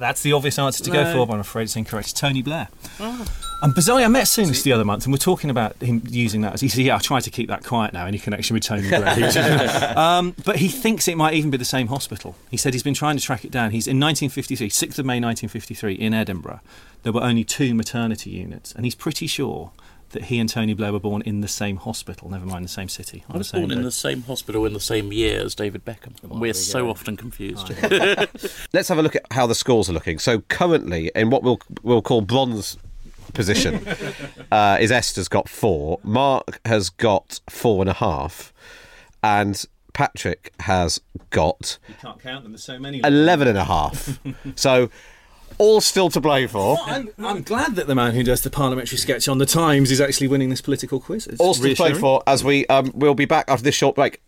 That's 0.01 0.23
the 0.23 0.33
obvious 0.33 0.57
answer 0.57 0.83
to 0.83 0.89
go 0.89 1.13
for, 1.13 1.27
but 1.27 1.35
I'm 1.35 1.39
afraid 1.41 1.63
it's 1.63 1.75
incorrect. 1.75 2.09
It's 2.09 2.19
Tony 2.19 2.41
Blair. 2.41 2.69
And 2.99 3.75
bizarrely, 3.75 4.03
I 4.03 4.07
met 4.07 4.25
Souness 4.25 4.63
the 4.63 4.73
other 4.73 4.83
month, 4.83 5.05
and 5.05 5.13
we're 5.13 5.19
talking 5.19 5.51
about 5.51 5.79
him 5.79 6.01
using 6.09 6.41
that 6.41 6.53
as 6.53 6.61
he 6.61 6.69
said, 6.69 6.83
"Yeah, 6.83 6.95
I 6.95 6.97
try 6.97 7.19
to 7.19 7.29
keep 7.29 7.47
that 7.49 7.63
quiet 7.63 7.93
now." 7.93 8.07
Any 8.07 8.17
connection 8.17 8.55
with 8.55 8.63
Tony 8.63 8.89
Blair? 8.89 9.93
um, 9.97 10.35
but 10.43 10.55
he 10.55 10.69
thinks 10.69 11.07
it 11.07 11.17
might 11.17 11.35
even 11.35 11.51
be 11.51 11.57
the 11.57 11.65
same 11.65 11.85
hospital. 11.85 12.35
He 12.49 12.57
said 12.57 12.73
he's 12.73 12.81
been 12.81 12.95
trying 12.95 13.15
to 13.17 13.23
track 13.23 13.45
it 13.45 13.51
down. 13.51 13.69
He's 13.69 13.85
in 13.85 13.99
1953, 13.99 14.69
6th 14.69 14.97
of 14.97 15.05
May 15.05 15.19
1953, 15.19 15.93
in 15.93 16.15
Edinburgh. 16.15 16.61
There 17.03 17.13
were 17.13 17.21
only 17.21 17.43
two 17.43 17.75
maternity 17.75 18.31
units, 18.31 18.73
and 18.73 18.85
he's 18.85 18.95
pretty 18.95 19.27
sure 19.27 19.71
that 20.11 20.23
he 20.25 20.39
and 20.39 20.49
Tony 20.49 20.73
Blair 20.73 20.91
were 20.91 20.99
born 20.99 21.21
in 21.23 21.41
the 21.41 21.47
same 21.47 21.77
hospital. 21.77 22.29
Never 22.29 22.45
mind 22.45 22.65
the 22.65 22.69
same 22.69 22.89
city. 22.89 23.23
on 23.29 23.35
I 23.35 23.37
was 23.39 23.49
same 23.49 23.61
born 23.61 23.71
in 23.71 23.83
the 23.83 23.91
same 23.91 24.23
hospital 24.23 24.65
in 24.65 24.73
the 24.73 24.79
same 24.79 25.11
year 25.11 25.41
as 25.41 25.55
David 25.55 25.85
Beckham. 25.85 26.13
We're 26.23 26.53
so 26.53 26.89
often 26.89 27.17
confused. 27.17 27.69
let's 28.73 28.89
have 28.89 28.97
a 28.97 29.01
look 29.01 29.15
at 29.15 29.25
how 29.31 29.47
the 29.47 29.55
scores 29.55 29.89
are 29.89 29.93
looking. 29.93 30.19
So 30.19 30.41
currently, 30.41 31.11
in 31.15 31.29
what 31.29 31.43
we'll 31.43 31.59
we'll 31.83 32.01
call 32.01 32.21
bronze 32.21 32.77
position, 33.33 33.85
uh, 34.51 34.77
is 34.79 34.91
Esther's 34.91 35.27
got 35.27 35.49
four, 35.49 35.99
Mark 36.03 36.59
has 36.65 36.89
got 36.89 37.39
four 37.49 37.81
and 37.81 37.89
a 37.89 37.93
half, 37.93 38.53
and 39.23 39.65
Patrick 39.93 40.53
has 40.61 41.01
got 41.29 41.77
You 41.87 41.95
can't 42.01 42.19
count 42.21 42.43
them. 42.43 42.53
There's 42.53 42.63
so 42.63 42.79
many. 42.79 43.01
11 43.03 43.47
and 43.47 43.57
a 43.57 43.63
half. 43.63 44.19
so 44.55 44.89
all 45.57 45.81
still 45.81 46.09
to 46.09 46.21
play 46.21 46.47
for. 46.47 46.77
I'm, 46.85 47.09
I'm 47.19 47.41
glad 47.43 47.75
that 47.75 47.87
the 47.87 47.95
man 47.95 48.13
who 48.13 48.23
does 48.23 48.41
the 48.41 48.49
parliamentary 48.49 48.97
sketch 48.97 49.27
on 49.27 49.37
the 49.37 49.45
Times 49.45 49.91
is 49.91 50.01
actually 50.01 50.27
winning 50.27 50.49
this 50.49 50.61
political 50.61 50.99
quiz. 50.99 51.27
It's 51.27 51.39
All 51.39 51.53
still 51.53 51.69
to 51.69 51.75
play 51.75 51.93
for 51.93 52.23
as 52.27 52.43
we 52.43 52.65
um, 52.67 52.91
we'll 52.93 53.13
be 53.13 53.25
back 53.25 53.45
after 53.47 53.63
this 53.63 53.75
short 53.75 53.95
break. 53.95 54.21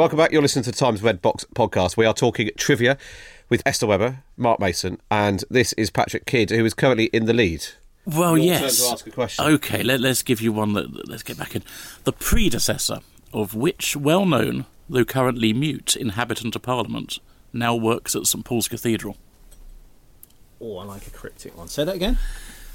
Welcome 0.00 0.16
back. 0.16 0.32
You're 0.32 0.40
listening 0.40 0.62
to 0.62 0.70
the 0.70 0.76
Times 0.78 1.02
Red 1.02 1.20
Box 1.20 1.44
podcast. 1.54 1.98
We 1.98 2.06
are 2.06 2.14
talking 2.14 2.48
trivia 2.56 2.96
with 3.50 3.60
Esther 3.66 3.86
Webber, 3.86 4.22
Mark 4.38 4.58
Mason, 4.58 4.98
and 5.10 5.44
this 5.50 5.74
is 5.74 5.90
Patrick 5.90 6.24
Kidd, 6.24 6.48
who 6.48 6.64
is 6.64 6.72
currently 6.72 7.06
in 7.06 7.26
the 7.26 7.34
lead. 7.34 7.66
Well, 8.06 8.38
Your 8.38 8.54
turn 8.54 8.62
yes. 8.64 8.86
to 8.86 8.92
ask 8.92 9.06
a 9.06 9.10
question. 9.10 9.44
Okay, 9.44 9.82
let, 9.82 10.02
us 10.02 10.22
give 10.22 10.40
you 10.40 10.52
one 10.52 10.72
that. 10.72 11.08
Let's 11.08 11.22
get 11.22 11.38
back 11.38 11.54
in. 11.54 11.62
The 12.04 12.12
predecessor 12.12 13.00
of 13.32 13.54
which 13.54 13.96
well 13.96 14.26
known, 14.26 14.66
though 14.88 15.04
currently 15.04 15.52
mute, 15.52 15.96
inhabitant 15.96 16.56
of 16.56 16.62
Parliament 16.62 17.18
now 17.52 17.74
works 17.74 18.16
at 18.16 18.26
St 18.26 18.44
Paul's 18.44 18.68
Cathedral? 18.68 19.16
Oh, 20.60 20.78
I 20.78 20.84
like 20.84 21.06
a 21.06 21.10
cryptic 21.10 21.56
one. 21.56 21.68
Say 21.68 21.84
that 21.84 21.94
again. 21.94 22.18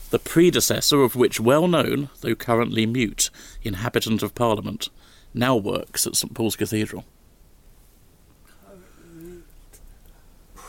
The 0.10 0.20
predecessor 0.20 1.02
of 1.02 1.16
which 1.16 1.40
well 1.40 1.68
known, 1.68 2.10
though 2.22 2.36
currently 2.36 2.86
mute, 2.86 3.30
inhabitant 3.64 4.24
of 4.24 4.36
Parliament 4.36 4.90
now 5.34 5.56
works 5.56 6.08
at 6.08 6.16
St 6.16 6.34
Paul's 6.34 6.56
Cathedral? 6.56 7.04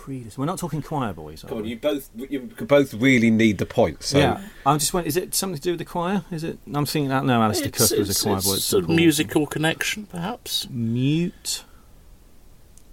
Predecessor. 0.07 0.41
We're 0.41 0.47
not 0.47 0.59
talking 0.59 0.83
choir 0.83 1.13
boys. 1.13 1.43
Are 1.45 1.49
Come 1.49 1.59
on, 1.59 1.65
we? 1.65 1.71
you 1.71 1.77
both 1.79 2.11
you 2.17 2.41
both 2.41 2.95
really 2.95 3.31
need 3.31 3.59
the 3.59 3.67
point. 3.67 4.03
So 4.05 4.19
yeah, 4.19 4.41
I'm 4.65 4.79
just 4.79 4.95
wondering, 4.95 5.09
is 5.09 5.17
it 5.17 5.35
something 5.35 5.57
to 5.57 5.63
do 5.63 5.71
with 5.73 5.81
the 5.81 5.85
choir? 5.85 6.25
Is 6.31 6.45
it? 6.45 6.59
I'm 6.73 6.87
thinking 6.87 7.09
that 7.09 7.25
no, 7.25 7.43
Alistair 7.43 7.69
It's, 7.69 7.89
Cook 7.91 7.99
was 7.99 8.11
it's, 8.11 8.21
a 8.21 8.25
choir 8.25 8.41
boy. 8.41 8.51
at 8.53 8.57
it's 8.59 8.73
a 8.73 8.81
Paul's. 8.83 8.97
musical 8.97 9.47
connection, 9.47 10.07
perhaps. 10.07 10.69
Mute. 10.71 11.65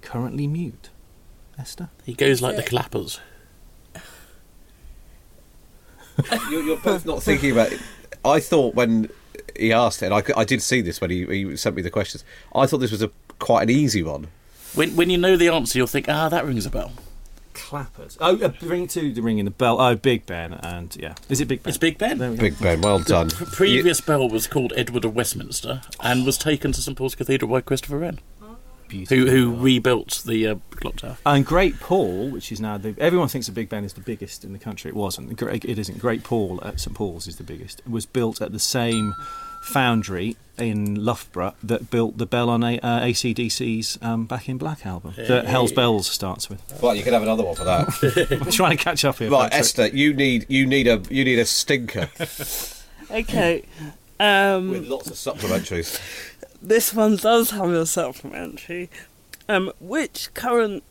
Currently 0.02 0.48
mute. 0.48 0.90
Esther. 1.58 1.90
He 2.04 2.14
goes 2.16 2.42
like 2.42 2.56
the 2.56 2.64
clappers. 2.64 3.20
you're, 6.50 6.64
you're 6.64 6.78
both 6.78 7.06
not 7.06 7.22
thinking 7.24 7.52
about 7.52 7.72
it. 7.72 7.80
I 8.26 8.40
thought 8.40 8.76
when 8.76 9.10
he 9.56 9.72
asked 9.72 10.02
it, 10.02 10.08
and 10.08 10.16
I, 10.16 10.22
c- 10.24 10.34
I 10.36 10.44
did 10.46 10.62
see 10.62 10.82
this 10.82 11.00
when 11.00 11.12
he, 11.12 11.26
he 11.26 11.56
sent 11.58 11.76
me 11.76 11.82
the 11.82 11.90
questions. 11.90 12.24
I 12.56 12.66
thought 12.66 12.80
this 12.80 12.92
was 12.92 13.02
a 13.04 13.12
quite 13.40 13.64
an 13.64 13.70
easy 13.70 14.02
one. 14.04 14.28
When, 14.76 14.96
when 14.96 15.10
you 15.10 15.18
know 15.18 15.38
the 15.38 15.50
answer, 15.50 15.78
you'll 15.78 15.88
think, 15.88 16.08
ah, 16.10 16.30
that 16.30 16.46
rings 16.46 16.66
a 16.66 16.70
bell. 16.70 16.92
Clappers. 17.54 18.18
Oh, 18.20 18.36
uh, 18.42 18.52
ring 18.64 18.88
two, 18.88 19.14
the 19.14 19.22
ringing 19.22 19.46
the 19.46 19.52
bell. 19.52 19.80
Oh, 19.80 19.96
Big 19.96 20.26
Ben, 20.26 20.54
and 20.54 20.96
yeah, 21.00 21.14
is 21.30 21.40
it 21.40 21.48
Big 21.48 21.62
Ben? 21.62 21.70
It's 21.70 21.78
Big 21.78 22.00
Ben. 22.00 22.18
We. 22.18 22.36
Big 22.38 22.60
Ben, 22.60 22.82
well 22.82 22.98
done. 23.00 23.28
The 23.28 23.48
previous 23.52 24.02
bell 24.02 24.28
was 24.28 24.48
called 24.48 24.74
Edward 24.76 25.06
of 25.06 25.16
Westminster 25.16 25.82
and 26.02 26.26
was 26.26 26.38
taken 26.40 26.72
to 26.72 26.82
St 26.82 26.98
Paul's 26.98 27.14
Cathedral 27.14 27.52
by 27.52 27.62
Christopher 27.62 28.00
Wren, 28.00 28.20
who 28.90 29.28
who 29.28 29.56
rebuilt 29.56 30.24
the 30.26 30.48
uh, 30.48 30.56
clock 30.72 30.96
tower. 30.96 31.18
And 31.28 31.46
Great 31.46 31.80
Paul, 31.80 32.32
which 32.32 32.52
is 32.52 32.60
now 32.60 32.80
the 32.80 32.96
everyone 32.98 33.28
thinks 33.28 33.46
the 33.46 33.54
Big 33.54 33.70
Ben 33.70 33.84
is 33.84 33.94
the 33.94 34.02
biggest 34.02 34.44
in 34.44 34.54
the 34.54 34.60
country. 34.60 34.90
It 34.90 34.96
wasn't. 34.96 35.36
Great- 35.38 35.64
It 35.64 35.78
isn't. 35.78 36.00
Great 36.00 36.24
Paul 36.24 36.60
at 36.64 36.80
St 36.80 36.96
Paul's 36.96 37.28
is 37.28 37.36
the 37.38 37.44
biggest. 37.44 37.82
It 37.82 37.92
was 37.92 38.08
built 38.08 38.42
at 38.42 38.52
the 38.52 38.60
same 38.60 39.14
foundry 39.64 40.36
in 40.58 41.04
Loughborough 41.04 41.56
that 41.64 41.90
built 41.90 42.18
the 42.18 42.26
bell 42.28 42.50
on 42.50 42.64
a, 42.64 42.78
uh, 42.80 43.02
ACDC's 43.02 43.98
um, 44.04 44.26
Back 44.26 44.48
in 44.48 44.58
Black 44.58 44.86
album 44.86 45.14
that 45.18 45.46
Hell's 45.46 45.72
Bells 45.72 46.06
starts 46.08 46.50
with. 46.50 46.62
Well, 46.82 46.94
you 46.96 47.02
can 47.04 47.14
have 47.14 47.24
another 47.24 47.44
one 47.44 47.56
for 47.56 47.64
that. 47.64 48.38
I'm 48.46 48.52
trying 48.52 48.78
to 48.78 48.84
catch 48.84 49.04
up 49.04 49.18
here. 49.18 49.32
right, 49.32 49.50
Patrick. 49.50 49.60
Esther, 49.62 49.88
you 49.88 50.14
need 50.14 50.46
you 50.50 50.66
need 50.68 50.88
a 50.88 51.02
you 51.10 51.24
need 51.26 51.40
a 51.40 51.46
stinker 51.46 52.10
Okay. 53.12 53.64
Um, 54.20 54.70
with 54.72 54.88
lots 54.88 55.08
of 55.08 55.16
supplementaries. 55.16 56.00
this 56.62 56.94
one 56.94 57.16
does 57.16 57.50
have 57.52 57.70
a 57.70 57.86
supplementary. 57.86 58.90
Um, 59.50 59.72
which 59.80 60.34
current 60.34 60.84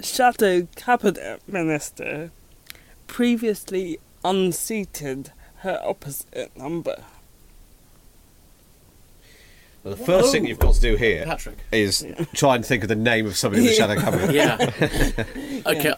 shadow 0.00 0.66
cabinet 0.76 1.42
minister 1.46 2.30
previously 3.06 3.98
unseated 4.24 5.32
her 5.58 5.80
opposite 5.84 6.56
number? 6.56 7.04
Well, 9.84 9.94
the 9.94 10.04
first 10.04 10.32
thing 10.32 10.46
you've 10.46 10.58
got 10.58 10.74
to 10.74 10.80
do 10.80 10.96
here 10.96 11.24
Patrick. 11.26 11.58
is 11.70 12.04
try 12.34 12.56
and 12.56 12.64
think 12.64 12.82
of 12.84 12.88
the 12.88 12.96
name 12.96 13.26
of 13.26 13.36
somebody 13.36 13.62
in 13.62 13.68
the 13.68 13.74
shadow 13.74 14.00
cabinet. 14.00 14.32
Yeah. 14.34 14.56
okay. 15.66 15.94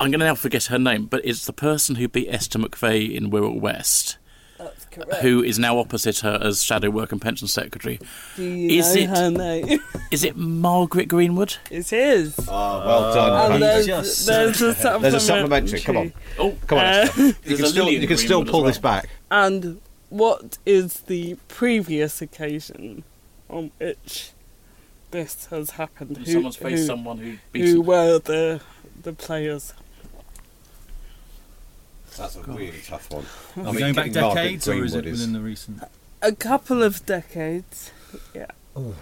I'm 0.00 0.10
going 0.12 0.20
to 0.20 0.26
now 0.26 0.36
forget 0.36 0.66
her 0.66 0.78
name, 0.78 1.06
but 1.06 1.22
it's 1.24 1.44
the 1.44 1.52
person 1.52 1.96
who 1.96 2.06
beat 2.06 2.28
Esther 2.30 2.60
McVey 2.60 3.12
in 3.12 3.32
Wirral 3.32 3.60
West, 3.60 4.16
That's 4.56 4.84
correct. 4.84 5.14
who 5.22 5.42
is 5.42 5.58
now 5.58 5.76
opposite 5.80 6.20
her 6.20 6.38
as 6.40 6.62
Shadow 6.62 6.88
Work 6.90 7.10
and 7.10 7.20
Pension 7.20 7.48
Secretary. 7.48 7.98
Do 8.36 8.44
you 8.44 8.78
is 8.78 8.94
know 8.94 9.00
it- 9.02 9.08
her 9.10 9.30
name? 9.30 9.80
Is 10.12 10.22
it 10.24 10.36
Margaret 10.36 11.06
Greenwood? 11.08 11.56
it 11.70 11.92
is. 11.92 12.34
Oh, 12.48 12.86
well 12.86 13.12
done. 13.14 13.52
and 13.52 13.62
there's, 13.62 13.86
just 13.86 14.26
there's 14.26 14.62
a 14.62 14.72
supplementary. 14.74 15.00
There's 15.10 15.14
a 15.14 15.20
supplementary. 15.26 15.80
Come 15.80 15.96
on, 15.98 16.12
Oh, 16.38 16.56
come 16.66 16.78
on, 16.78 16.84
Uh, 16.84 16.88
Esther. 16.88 17.22
You 17.22 17.32
There's 17.42 17.56
can 17.58 17.64
a 17.64 17.68
still 17.68 17.84
Lilian 17.84 18.02
you 18.02 18.08
can 18.08 18.16
still 18.16 18.28
Greenwood 18.44 18.46
as 18.48 18.50
pull 18.52 18.60
well. 18.62 18.68
this 18.70 18.78
back. 18.78 19.08
And 19.30 19.80
what 20.10 20.58
is 20.64 21.00
the 21.00 21.36
previous 21.48 22.22
occasion 22.22 23.04
on 23.48 23.70
which 23.78 24.30
this 25.10 25.46
has 25.46 25.70
happened? 25.70 26.18
Who, 26.18 26.24
Someone's 26.24 26.56
faced 26.56 26.82
who, 26.82 26.86
someone 26.86 27.18
who 27.18 27.36
beat 27.52 27.68
who 27.68 27.80
were 27.80 28.18
the 28.18 28.60
the 29.02 29.12
players? 29.12 29.72
That's 32.16 32.36
a 32.36 32.42
really 32.42 32.80
tough 32.84 33.10
one. 33.12 33.26
I 33.56 33.68
Are 33.68 33.72
we 33.72 33.78
going 33.78 33.94
back 33.94 34.12
decades, 34.12 34.66
or 34.66 34.84
is 34.84 34.94
it 34.94 35.04
within 35.04 35.32
the 35.32 35.40
recent? 35.40 35.82
A 36.20 36.32
couple 36.32 36.82
of 36.82 37.06
decades. 37.06 37.92
Yeah. 38.34 38.46
Oh. 38.74 38.94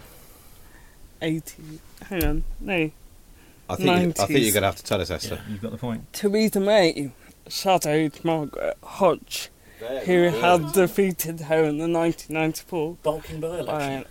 Eighty. 1.23 1.81
Hang 2.09 2.25
on. 2.25 2.45
No. 2.61 2.91
I 3.69 3.75
think, 3.75 3.89
you, 3.89 3.93
I 3.93 3.99
think 3.99 4.17
90s. 4.17 4.43
you're 4.43 4.53
going 4.53 4.63
to 4.63 4.67
have 4.67 4.77
to 4.77 4.85
tell 4.85 5.01
us, 5.01 5.11
Esther. 5.11 5.41
You've 5.49 5.61
got 5.61 5.73
the 5.73 5.79
point. 5.79 6.13
Theresa 6.13 6.61
May 6.61 7.11
shadowed 7.49 8.23
Margaret 8.23 8.77
Hodge, 8.83 9.49
who 10.05 10.23
had 10.31 10.73
defeated 10.73 11.41
her 11.41 11.65
in 11.65 11.79
the 11.79 11.89
1994 11.89 12.97
Barking 13.03 13.41
by 13.41 13.59
election. 13.59 14.05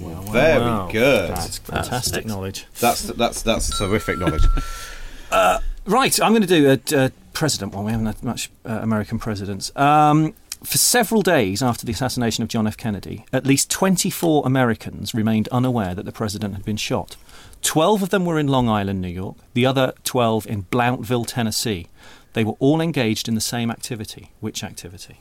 by 0.00 0.32
Very 0.32 0.92
good. 0.92 1.30
That's 1.30 1.58
fantastic 1.58 2.14
That's 2.14 2.26
knowledge. 2.26 2.66
That's 2.80 3.02
that's 3.02 3.42
that's 3.42 3.78
terrific 3.78 4.18
knowledge. 4.18 4.42
Right, 5.84 6.20
I'm 6.20 6.30
going 6.30 6.42
to 6.42 6.48
do 6.48 6.70
a, 6.70 7.04
a 7.04 7.10
president 7.32 7.74
one. 7.74 7.84
We 7.84 7.90
haven't 7.90 8.06
had 8.06 8.22
much 8.22 8.50
uh, 8.64 8.78
American 8.82 9.18
presidents. 9.18 9.74
Um, 9.76 10.34
for 10.62 10.78
several 10.78 11.22
days 11.22 11.60
after 11.60 11.84
the 11.84 11.90
assassination 11.90 12.42
of 12.42 12.48
John 12.48 12.68
F. 12.68 12.76
Kennedy, 12.76 13.24
at 13.32 13.44
least 13.44 13.68
24 13.68 14.46
Americans 14.46 15.12
remained 15.12 15.48
unaware 15.48 15.92
that 15.96 16.04
the 16.04 16.12
president 16.12 16.54
had 16.54 16.64
been 16.64 16.76
shot. 16.76 17.16
12 17.62 18.04
of 18.04 18.10
them 18.10 18.24
were 18.24 18.38
in 18.38 18.46
Long 18.46 18.68
Island, 18.68 19.00
New 19.00 19.08
York, 19.08 19.36
the 19.54 19.66
other 19.66 19.92
12 20.04 20.46
in 20.46 20.62
Blountville, 20.64 21.26
Tennessee. 21.26 21.88
They 22.32 22.44
were 22.44 22.54
all 22.58 22.80
engaged 22.80 23.28
in 23.28 23.34
the 23.34 23.40
same 23.40 23.70
activity. 23.70 24.32
Which 24.40 24.64
activity? 24.64 25.20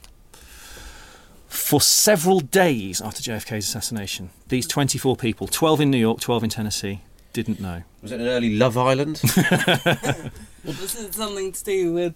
For 1.47 1.82
several 1.82 2.39
days 2.39 3.02
after 3.02 3.21
JFK's 3.21 3.67
assassination, 3.67 4.30
these 4.47 4.65
24 4.67 5.17
people, 5.17 5.47
12 5.47 5.82
in 5.82 5.91
New 5.91 5.97
York, 5.97 6.21
12 6.21 6.45
in 6.45 6.50
Tennessee, 6.50 7.02
didn't 7.34 7.60
know. 7.60 7.84
Was 8.02 8.12
it 8.13 8.21
an 8.21 8.28
early 8.28 8.56
Love 8.56 8.78
Island? 8.78 9.21
Was 10.63 10.95
it 10.95 11.13
something 11.13 11.52
to 11.52 11.63
do 11.63 11.93
with, 11.93 12.13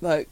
like, 0.00 0.28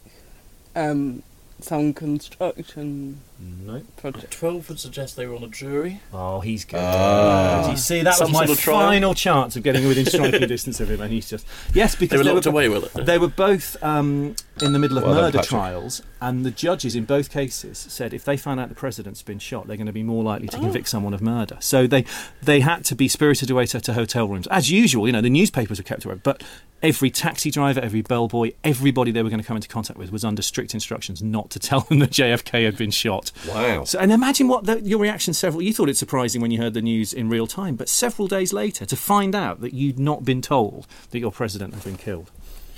um, 0.75 1.23
some 1.61 1.93
construction 1.93 3.21
No. 3.65 3.81
project? 3.97 4.31
Twelve 4.33 4.69
would 4.69 4.79
suggest 4.79 5.17
they 5.17 5.27
were 5.27 5.35
on 5.35 5.43
a 5.45 5.49
jury. 5.49 6.01
Oh, 6.13 6.41
he's 6.41 6.65
good. 6.65 6.79
Ah. 6.81 7.71
you 7.71 7.77
see, 7.77 8.03
that 8.03 8.15
Some 8.15 8.29
was 8.33 8.33
my 8.41 8.47
sort 8.47 8.59
of 8.59 8.63
trial. 8.65 8.79
final 8.89 9.15
chance 9.15 9.57
of 9.57 9.63
getting 9.63 9.87
within 9.89 10.07
striking 10.07 10.41
distance 10.49 10.81
of 10.81 10.91
him, 10.91 11.01
and 11.01 11.13
he's 11.13 11.29
just 11.29 11.47
yes, 11.75 11.95
because 11.95 12.11
They 12.11 12.17
were 12.19 12.25
they 12.25 12.33
locked 12.33 12.47
were, 12.47 12.53
away 12.53 12.69
with 12.69 12.95
it. 12.97 13.07
They 13.07 13.19
were 13.19 13.29
both 13.29 13.77
um, 13.83 14.35
in 14.61 14.73
the 14.73 14.79
middle 14.79 14.99
of 14.99 15.05
Well 15.05 15.15
done, 15.15 15.23
murder 15.25 15.39
Patrick. 15.39 15.49
trials, 15.49 16.03
and 16.21 16.45
the 16.45 16.51
judges 16.51 16.95
in 16.95 17.05
both 17.05 17.31
cases 17.31 17.79
said 17.79 18.13
if 18.15 18.25
they 18.25 18.37
found 18.37 18.61
out 18.61 18.69
the 18.69 18.75
president's 18.75 19.23
been 19.23 19.39
shot, 19.39 19.67
they're 19.67 19.77
going 19.77 19.87
to 19.87 19.93
be 19.93 20.03
more 20.03 20.23
likely 20.23 20.49
to 20.49 20.59
convict 20.59 20.89
someone 20.89 21.15
of 21.15 21.21
murder. 21.23 21.57
So 21.61 21.87
they 21.87 22.05
they 22.43 22.61
had 22.61 22.85
to 22.87 22.95
be 22.95 23.09
spirited 23.09 23.51
away 23.51 23.67
to, 23.67 23.81
to 23.81 23.93
hotel 23.95 24.29
rooms 24.29 24.47
as 24.49 24.71
usual. 24.71 25.07
You 25.07 25.13
know, 25.13 25.21
the 25.21 25.31
newspapers 25.31 25.79
were 25.79 25.85
kept 25.85 26.05
away, 26.05 26.21
but 26.23 26.43
every 26.83 27.11
taxi 27.11 27.51
driver, 27.51 27.81
every 27.81 28.03
bellboy, 28.03 28.53
everybody 28.65 29.11
they 29.13 29.23
were 29.23 29.31
going 29.31 29.41
to 29.41 29.47
come 29.47 29.57
into 29.57 29.69
contact 29.69 29.99
with 29.99 30.11
was 30.13 30.25
under 30.25 30.43
strict 30.43 30.75
instructions 30.75 31.23
not 31.23 31.49
to 31.51 31.59
tell 31.61 31.81
them 31.81 32.01
that 32.01 32.11
JFK 32.11 32.65
had 32.65 32.77
been 32.77 32.91
shot. 32.91 33.31
Wow. 33.49 33.85
So, 33.85 33.99
and 33.99 34.13
imagine 34.13 34.49
what 34.49 34.67
the, 34.67 34.81
your 34.81 34.99
reaction 34.99 35.35
several. 35.35 35.63
You 35.63 35.73
thought 35.73 35.89
it 35.89 35.97
surprising 35.97 36.41
when 36.41 36.51
you 36.51 36.59
heard 36.59 36.75
the 36.75 36.83
news 36.83 37.13
in 37.13 37.29
real 37.29 37.47
time, 37.47 37.77
but 37.77 37.89
several 37.89 38.29
days 38.29 38.53
later 38.53 38.85
to 38.87 38.97
find 38.97 39.35
out 39.35 39.61
that 39.61 39.75
you'd 39.75 39.99
not 39.99 40.25
been 40.25 40.43
told 40.43 40.87
that 41.11 41.19
your 41.19 41.33
president 41.33 41.75
had 41.75 41.85
been 41.85 41.97
killed. 41.97 42.31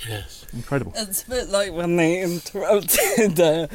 Yes. 0.07 0.45
Incredible. 0.53 0.93
It's 0.95 1.23
a 1.23 1.29
bit 1.29 1.49
like 1.49 1.71
when 1.73 1.95
they 1.95 2.21
interrupted, 2.21 3.39
uh, 3.39 3.67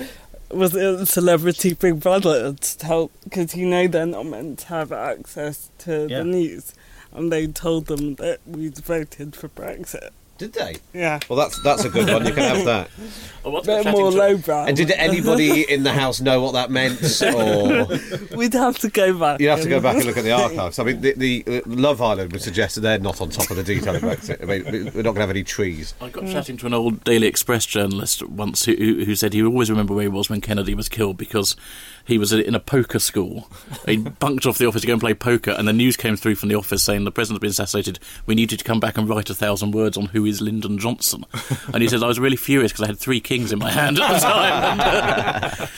was 0.51 0.75
it 0.75 1.07
Celebrity 1.07 1.75
Big 1.75 2.01
Brother 2.01 2.53
to 2.53 2.79
tell, 2.79 3.11
because 3.25 3.55
you 3.55 3.67
know 3.67 3.87
they're 3.87 4.07
not 4.07 4.27
meant 4.27 4.61
to 4.61 4.67
have 4.69 4.93
access 4.93 5.71
to 5.79 6.07
Yeah. 6.09 6.19
the 6.19 6.25
news, 6.25 6.75
and 7.13 7.33
they 7.33 7.47
told 7.47 7.87
them 7.87 8.17
that 8.17 8.41
we'd 8.47 8.79
voted 8.79 9.35
for 9.37 9.49
Brexit. 9.49 10.11
Did 10.41 10.55
they? 10.55 10.77
Yeah. 10.95 11.21
Well, 11.29 11.39
that's 11.39 11.63
that's 11.63 11.85
a 11.85 11.91
good 11.91 12.09
one. 12.09 12.25
You 12.25 12.33
can 12.33 12.57
have 12.57 12.65
that. 12.65 12.91
Oh, 13.43 13.49
what's 13.49 13.67
bit 13.67 13.87
more 13.87 13.93
chatting 13.95 14.11
to- 14.11 14.19
lowbrow. 14.19 14.65
And 14.67 14.77
did 14.77 14.91
anybody 14.91 15.63
in 15.63 15.83
the 15.83 15.95
house 15.95 16.21
know 16.21 16.43
what 16.43 16.53
that 16.53 16.71
meant, 16.71 17.01
or 17.23 18.37
We'd 18.37 18.53
have 18.53 18.79
to 18.81 18.91
go 18.91 19.19
back. 19.19 19.41
You'd 19.41 19.49
have 19.49 19.63
to 19.63 19.69
go 19.71 19.81
back 19.81 19.97
and 19.97 20.05
look 20.05 20.19
at 20.19 20.25
the 20.25 20.33
archives? 20.33 20.79
I 20.79 20.85
mean, 20.85 21.01
the, 21.01 21.15
the 21.15 21.45
uh, 21.47 21.61
Love 21.65 22.03
Island 22.03 22.33
would 22.33 22.43
suggest 22.43 22.75
that 22.75 22.83
they're 22.83 22.99
not 22.99 23.23
on 23.23 23.31
top 23.31 23.51
of 23.51 23.57
the 23.57 23.65
detail 23.65 23.95
of 23.97 24.03
Brexit. 24.03 24.43
I 24.43 24.45
mean, 24.45 24.65
we're 24.95 25.03
not 25.03 25.15
going 25.15 25.15
to 25.15 25.21
have 25.21 25.31
any 25.31 25.43
trees. 25.43 25.95
I 26.03 26.11
got 26.11 26.27
chatting 26.27 26.59
to 26.59 26.67
an 26.67 26.75
old 26.75 27.03
Daily 27.03 27.27
Express 27.29 27.65
journalist 27.65 28.23
once 28.29 28.67
who, 28.67 28.75
who 28.75 29.05
who 29.07 29.15
said 29.15 29.33
he 29.33 29.43
would 29.43 29.49
always 29.53 29.71
remember 29.71 29.95
where 29.95 30.03
he 30.03 30.09
was 30.09 30.29
when 30.29 30.43
Kennedy 30.43 30.75
was 30.75 30.91
killed 30.91 31.17
because 31.17 31.57
he 32.05 32.19
was 32.19 32.33
in 32.33 32.55
a 32.55 32.61
poker 32.61 32.99
school. 32.99 33.49
he 33.87 33.97
bunked 34.21 34.47
off 34.47 34.59
the 34.59 34.67
office 34.67 34.83
to 34.83 34.87
go 34.87 34.95
and 34.95 35.01
play 35.01 35.15
poker, 35.15 35.53
and 35.53 35.67
the 35.67 35.73
news 35.73 35.97
came 35.97 36.17
through 36.17 36.35
from 36.37 36.49
the 36.49 36.55
office 36.55 36.83
saying 36.83 37.05
the 37.05 37.11
president's 37.11 37.41
been 37.41 37.51
assassinated. 37.51 37.99
We 38.27 38.35
need 38.35 38.53
you 38.53 38.59
to 38.59 38.65
come 38.65 38.81
back 38.81 38.99
and 38.99 39.09
write 39.09 39.31
a 39.31 39.35
thousand 39.35 39.73
words 39.73 39.97
on 39.97 40.07
who 40.07 40.25
is 40.25 40.41
Lyndon 40.41 40.79
Johnson. 40.79 41.25
and 41.73 41.83
he 41.83 41.89
says 41.89 42.03
I 42.03 42.07
was 42.07 42.19
really 42.19 42.37
furious 42.37 42.73
because 42.73 42.85
I 42.85 42.87
had 42.89 42.99
three 42.99 43.21
kings 43.21 43.53
in 43.53 43.59
my 43.59 43.71
hand 43.71 43.99
at 43.99 44.13
the 44.13 45.69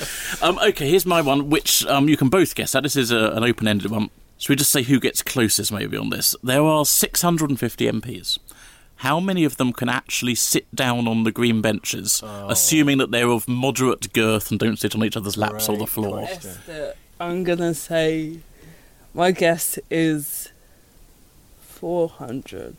time. 0.40 0.56
um, 0.56 0.58
okay, 0.68 0.88
here's 0.88 1.06
my 1.06 1.20
one, 1.20 1.50
which 1.50 1.84
um, 1.86 2.08
you 2.08 2.16
can 2.16 2.28
both 2.28 2.54
guess 2.54 2.74
at. 2.74 2.82
This 2.82 2.96
is 2.96 3.10
a, 3.10 3.30
an 3.30 3.44
open-ended 3.44 3.90
one. 3.90 4.10
Should 4.38 4.48
we 4.50 4.56
just 4.56 4.72
say 4.72 4.82
who 4.82 4.98
gets 4.98 5.22
closest, 5.22 5.70
maybe, 5.70 5.96
on 5.96 6.10
this? 6.10 6.34
There 6.42 6.64
are 6.64 6.84
650 6.84 7.86
MPs. 7.92 8.38
How 9.02 9.18
many 9.18 9.42
of 9.42 9.56
them 9.56 9.72
can 9.72 9.88
actually 9.88 10.36
sit 10.36 10.72
down 10.72 11.08
on 11.08 11.24
the 11.24 11.32
green 11.32 11.60
benches, 11.60 12.22
oh. 12.24 12.46
assuming 12.48 12.98
that 12.98 13.10
they're 13.10 13.28
of 13.28 13.48
moderate 13.48 14.12
girth 14.12 14.52
and 14.52 14.60
don't 14.60 14.78
sit 14.78 14.94
on 14.94 15.02
each 15.02 15.16
other's 15.16 15.36
laps 15.36 15.68
or 15.68 15.76
the 15.76 15.88
floor? 15.88 16.20
Esther, 16.22 16.94
I'm 17.18 17.42
gonna 17.42 17.74
say, 17.74 18.38
my 19.12 19.32
guess 19.32 19.76
is 19.90 20.52
400. 21.62 22.76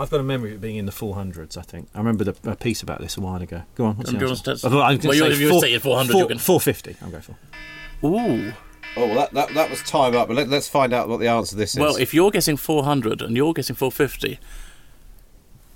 I've 0.00 0.10
got 0.10 0.18
a 0.18 0.24
memory 0.24 0.50
of 0.50 0.56
it 0.56 0.60
being 0.60 0.74
in 0.74 0.86
the 0.86 0.90
400s, 0.90 1.56
I 1.56 1.62
think. 1.62 1.88
I 1.94 1.98
remember 1.98 2.24
the, 2.24 2.50
a 2.50 2.56
piece 2.56 2.82
about 2.82 3.00
this 3.00 3.16
a 3.16 3.20
while 3.20 3.40
ago. 3.40 3.62
Go 3.76 3.84
on. 3.84 3.96
What's 3.98 4.10
the 4.10 4.18
you 4.18 4.28
answer? 4.28 4.50
want 4.50 4.60
to- 4.60 4.66
I 4.66 4.70
thought 4.70 4.80
I 4.80 4.90
was 4.94 4.98
gonna 4.98 5.08
well, 5.10 5.14
you- 5.14 5.22
say 5.22 5.32
if 5.32 5.40
you 5.40 5.46
were 5.46 5.52
four- 5.52 5.60
saying 5.60 5.78
400, 5.78 6.10
four- 6.10 6.18
you're 6.18 6.28
gonna- 6.28 6.40
450, 6.40 6.96
I'm 7.00 7.10
going 7.12 7.22
for. 7.22 7.36
Ooh. 8.04 8.52
Oh, 8.96 9.06
well, 9.06 9.14
that, 9.14 9.32
that, 9.34 9.54
that 9.54 9.70
was 9.70 9.80
time 9.84 10.16
up, 10.16 10.26
but 10.26 10.36
let, 10.36 10.48
let's 10.48 10.66
find 10.66 10.92
out 10.92 11.08
what 11.08 11.20
the 11.20 11.28
answer 11.28 11.50
to 11.50 11.56
this 11.56 11.74
is. 11.74 11.78
Well, 11.78 11.94
if 11.94 12.12
you're 12.12 12.32
guessing 12.32 12.56
400 12.56 13.22
and 13.22 13.36
you're 13.36 13.52
guessing 13.52 13.76
450, 13.76 14.40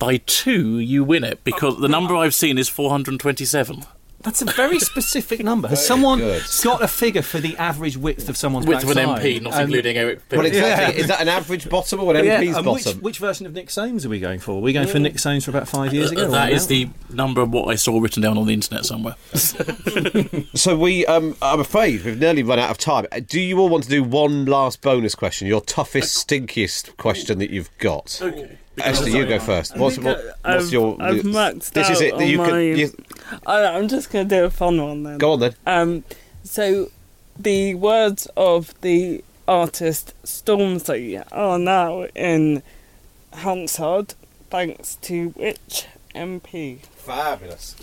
by 0.02 0.16
two 0.26 0.78
you 0.78 1.04
win 1.04 1.22
it 1.24 1.44
because 1.44 1.78
the 1.80 1.88
number 1.88 2.14
I've 2.16 2.34
seen 2.34 2.58
is 2.58 2.68
427. 2.68 3.84
That's 4.22 4.40
a 4.40 4.44
very 4.44 4.78
specific 4.92 5.42
number. 5.42 5.66
Has 5.66 5.84
someone 5.84 6.18
good. 6.20 6.42
got 6.62 6.80
a 6.80 6.86
figure 6.86 7.22
for 7.22 7.40
the 7.40 7.56
average 7.56 7.96
width 7.96 8.28
of 8.28 8.36
someone's 8.36 8.66
Width 8.66 8.84
of 8.84 8.90
an? 8.96 8.96
MP, 9.08 9.42
not 9.42 9.52
And- 9.54 9.62
including 9.64 9.96
Eric 9.96 10.20
well, 10.30 10.42
Pitt. 10.42 10.54
exactly. 10.54 11.00
Is 11.00 11.08
that 11.08 11.20
an 11.20 11.26
average 11.28 11.68
bottom 11.68 11.98
or 12.00 12.14
an 12.14 12.24
Yeah, 12.24 12.40
MP's 12.40 12.56
and 12.56 12.66
which, 12.66 12.84
bottom? 12.84 13.00
which 13.00 13.18
version 13.18 13.46
of 13.46 13.52
Nick 13.52 13.68
Soames 13.68 14.06
are 14.06 14.08
we 14.08 14.20
going 14.20 14.38
for? 14.38 14.58
Are 14.58 14.60
we 14.60 14.72
going 14.72 14.86
for 14.86 15.00
Nick 15.00 15.18
Soames 15.18 15.44
for 15.44 15.50
about 15.50 15.66
five 15.68 15.92
years 15.92 16.12
ago? 16.12 16.26
Uh, 16.26 16.30
that 16.30 16.50
or 16.52 16.54
is 16.54 16.70
now? 16.70 16.76
the 16.76 16.88
number 17.16 17.40
of 17.40 17.50
what 17.50 17.68
I 17.68 17.74
saw 17.74 17.98
written 17.98 18.22
down 18.22 18.38
on 18.38 18.46
the 18.46 18.54
internet 18.54 18.84
somewhere. 18.86 19.14
So 20.54 20.76
we, 20.76 21.04
um, 21.06 21.34
I'm 21.42 21.60
afraid 21.60 22.04
we've 22.04 22.18
nearly 22.20 22.42
run 22.42 22.58
out 22.58 22.70
of 22.70 22.78
time. 22.78 23.06
Uh, 23.10 23.20
Do 23.26 23.40
you 23.40 23.58
all 23.58 23.68
want 23.68 23.84
to 23.84 23.90
do 23.90 24.02
one 24.04 24.44
last 24.44 24.80
bonus 24.82 25.14
question? 25.14 25.48
Your 25.48 25.60
toughest, 25.62 26.28
stinkiest 26.28 26.96
question 26.96 27.38
that 27.38 27.50
you've 27.50 27.70
got. 27.78 28.18
Okay. 28.22 28.58
Esther, 28.78 29.10
you 29.10 29.26
go 29.26 29.38
first. 29.38 29.76
What's, 29.76 29.96
think 29.96 30.06
what, 30.06 30.18
I- 30.44 30.54
what's 30.54 30.66
I've- 30.66 30.72
your? 30.72 30.96
I've 31.02 31.22
maxed 31.22 31.70
this 31.72 31.90
is 31.90 32.00
it. 32.00 32.10
that 32.16 32.22
on 32.22 32.28
you 32.28 32.38
my- 32.38 32.48
can. 32.48 32.60
You, 32.78 32.92
I, 33.46 33.64
I'm 33.66 33.88
just 33.88 34.10
going 34.10 34.28
to 34.28 34.34
do 34.36 34.44
a 34.44 34.50
fun 34.50 34.80
one 34.82 35.02
then. 35.02 35.18
go 35.18 35.32
on 35.32 35.40
then. 35.40 35.54
Um, 35.66 36.04
so, 36.44 36.90
the 37.38 37.74
words 37.74 38.26
of 38.36 38.78
the 38.80 39.22
artist 39.46 40.14
Stormzy 40.24 41.22
are 41.32 41.58
now 41.58 42.04
in 42.14 42.62
Hansard, 43.32 44.14
thanks 44.50 44.96
to 45.02 45.28
which 45.30 45.86
MP? 46.14 46.78
Fabulous. 47.04 47.74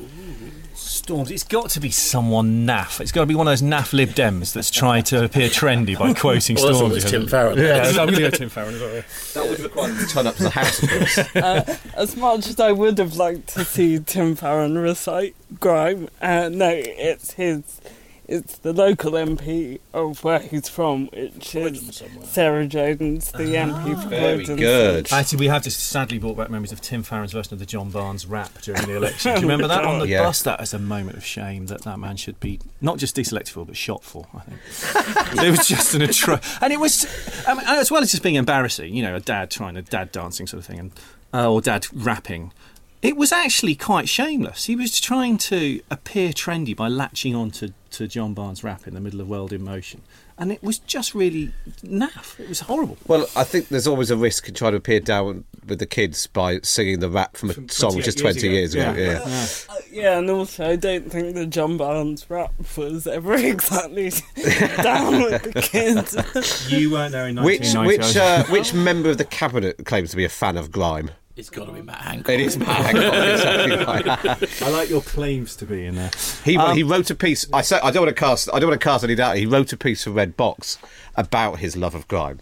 Storms. 0.74 1.30
It's 1.30 1.44
got 1.44 1.70
to 1.72 1.80
be 1.82 1.92
someone 1.92 2.66
naff. 2.66 3.02
It's 3.02 3.12
got 3.12 3.22
to 3.22 3.26
be 3.26 3.36
one 3.36 3.48
of 3.48 3.52
those 3.52 3.62
naff 3.62 3.92
Lib 3.92 4.10
Dems 4.12 4.54
that's 4.54 4.72
trying 4.72 5.04
to 5.04 5.26
appear 5.26 5.50
trendy 5.50 5.98
by 6.00 6.14
quoting 6.14 6.56
Storms. 6.56 6.80
Well, 6.80 6.90
that's 6.90 7.12
Tim 7.12 7.28
Farron. 7.28 7.58
Yeah, 7.58 7.84
I'm 7.90 7.96
going 7.96 8.14
to 8.14 8.20
go 8.22 8.30
Tim 8.30 8.50
Farron. 8.50 8.76
as. 8.76 9.34
That 9.34 9.50
would 9.50 9.60
require 9.60 9.90
them 9.90 9.98
to 10.08 10.14
turn 10.14 10.28
up 10.28 10.36
to 10.36 10.44
the 10.44 10.50
house, 10.50 10.82
of 10.82 10.90
course. 10.90 11.18
As 11.96 12.16
much 12.16 12.48
as 12.48 12.60
I 12.60 12.72
would 12.72 12.98
have 12.98 13.16
liked 13.18 13.48
to 13.56 13.66
see 13.66 14.00
Tim 14.00 14.36
Farron 14.36 14.78
recite 14.78 15.36
Grime, 15.60 16.08
uh, 16.22 16.50
no, 16.50 16.70
it's 16.74 17.34
his. 17.34 17.82
It's 18.32 18.60
the 18.60 18.74
local 18.74 19.14
MP 19.14 19.80
of 19.92 20.24
where 20.24 20.38
he's 20.38 20.70
from, 20.70 21.08
which 21.08 21.56
is 21.56 22.04
Sarah 22.26 22.68
Jones, 22.68 23.32
the 23.32 23.56
MP 23.56 24.04
for 24.04 24.08
Very 24.10 24.38
Croydon. 24.46 24.56
good. 24.56 25.12
Actually, 25.12 25.40
we 25.40 25.48
have 25.48 25.64
just 25.64 25.80
sadly 25.80 26.20
brought 26.20 26.38
back 26.38 26.52
memories 26.52 26.72
of 26.72 26.80
Tim 26.80 27.02
Farron's 27.02 27.32
version 27.32 27.54
of 27.54 27.60
the 27.60 27.66
John 27.66 27.90
Barnes 27.90 28.28
rap 28.28 28.52
during 28.62 28.86
the 28.86 28.96
election. 28.98 29.34
Do 29.34 29.42
you 29.42 29.48
remember 29.50 29.68
that 29.68 29.84
on 29.84 29.98
the 29.98 30.08
Yeah. 30.08 30.22
bus? 30.22 30.44
That 30.44 30.62
is 30.62 30.76
a 30.76 30.80
moment 30.80 31.18
of 31.18 31.26
shame 31.26 31.66
that 31.68 31.82
that 31.86 31.98
man 31.98 32.18
should 32.18 32.40
be 32.40 32.60
not 32.82 33.00
just 33.00 33.16
deselected 33.16 33.50
for, 33.50 33.66
but 33.66 33.76
shot 33.76 34.04
for. 34.04 34.28
I 34.36 34.42
think 34.42 35.42
it 35.44 35.50
was 35.50 35.68
just 35.68 35.96
an 35.96 36.02
atro, 36.02 36.40
and 36.62 36.72
it 36.72 36.80
was 36.80 37.08
I 37.48 37.56
mean, 37.56 37.64
as 37.66 37.90
well 37.90 38.04
as 38.04 38.12
just 38.12 38.22
being 38.22 38.36
embarrassing. 38.36 38.94
You 38.94 39.02
know, 39.02 39.16
a 39.16 39.20
dad 39.20 39.50
trying 39.50 39.76
a 39.76 39.82
dad 39.82 40.12
dancing 40.12 40.46
sort 40.46 40.60
of 40.60 40.68
thing, 40.68 40.78
and 40.80 40.92
uh, 41.34 41.52
or 41.52 41.62
dad 41.62 41.88
rapping. 41.92 42.54
It 43.02 43.16
was 43.16 43.32
actually 43.32 43.76
quite 43.76 44.10
shameless. 44.10 44.66
He 44.66 44.76
was 44.76 45.00
trying 45.00 45.38
to 45.40 45.82
appear 45.90 46.30
trendy 46.32 46.76
by 46.76 46.90
latching 46.90 47.34
on 47.34 47.50
to, 47.52 47.74
to 47.92 48.08
John 48.08 48.34
Barnes' 48.34 48.62
rap 48.64 48.88
in 48.88 48.94
the 48.94 49.00
middle 49.00 49.22
of 49.22 49.30
World 49.30 49.54
in 49.54 49.64
Motion. 49.64 50.02
And 50.38 50.52
it 50.52 50.62
was 50.64 50.80
just 50.80 51.14
really 51.16 51.52
naff. 51.82 52.40
It 52.40 52.48
was 52.50 52.62
horrible. 52.62 52.98
Well, 53.08 53.28
I 53.36 53.44
think 53.46 53.70
there's 53.70 53.88
always 53.88 54.10
a 54.12 54.16
risk 54.18 54.48
in 54.50 54.54
trying 54.54 54.72
to 54.72 54.78
appear 54.78 55.00
down 55.00 55.44
with 55.66 55.80
the 55.80 55.86
kids 55.86 56.28
by 56.28 56.60
singing 56.62 57.00
the 57.00 57.10
rap 57.10 57.36
from 57.38 57.50
a 57.52 57.72
song 57.72 57.96
which 57.96 58.08
is 58.08 58.16
20 58.16 58.48
years 58.48 58.74
years 58.74 58.76
ago. 58.76 58.92
ago. 58.92 59.02
Yeah. 59.02 59.48
Uh, 59.70 59.76
yeah, 59.92 60.18
and 60.18 60.30
also 60.30 60.66
I 60.70 60.76
don't 60.78 61.10
think 61.12 61.36
the 61.36 61.46
John 61.46 61.76
Barnes 61.78 62.30
rap 62.30 62.54
was 62.78 63.06
ever 63.08 63.34
exactly 63.38 64.10
down 64.82 65.24
with 65.24 65.44
the 65.44 65.62
kids. 65.62 66.72
You 66.72 66.92
weren't 66.92 67.12
there 67.12 67.28
in 67.28 67.36
Which 67.42 67.74
1990. 67.74 67.98
which 67.98 68.16
uh, 68.18 68.44
which 68.46 68.74
member 68.74 69.10
of 69.10 69.18
the 69.18 69.26
cabinet 69.26 69.86
claims 69.86 70.12
to 70.12 70.18
be 70.18 70.26
a 70.26 70.30
fan 70.30 70.56
of 70.58 70.72
grime? 70.72 71.12
It's 71.40 71.50
got 71.50 71.68
to 71.68 71.72
be 71.72 71.82
Matt 71.82 72.02
Hancock. 72.02 72.34
It 72.34 72.42
is 72.42 72.58
Matt 72.58 72.68
Hancock, 72.96 73.14
exactly 73.14 73.86
right. 73.86 74.62
I 74.62 74.70
like 74.72 74.90
your 74.90 75.02
claims 75.02 75.56
to 75.56 75.66
be 75.66 75.86
in 75.86 75.96
there. 75.96 76.12
He 76.44 76.58
Um, 76.58 76.76
he 76.76 76.84
wrote 76.84 77.10
a 77.10 77.16
piece. 77.16 77.46
I 77.54 77.62
say 77.62 77.80
I 77.82 77.92
don't 77.92 78.04
want 78.04 78.14
to 78.14 78.20
cast. 78.20 78.50
I 78.54 78.60
don't 78.60 78.68
want 78.70 78.82
to 78.82 78.84
cast 78.84 79.06
any 79.06 79.16
doubt. 79.16 79.38
He 79.38 79.46
wrote 79.46 79.72
a 79.72 79.78
piece 79.78 80.04
for 80.04 80.12
Red 80.12 80.36
Box 80.36 80.78
about 81.16 81.60
his 81.60 81.78
love 81.78 81.96
of 81.96 82.06
grime. 82.10 82.40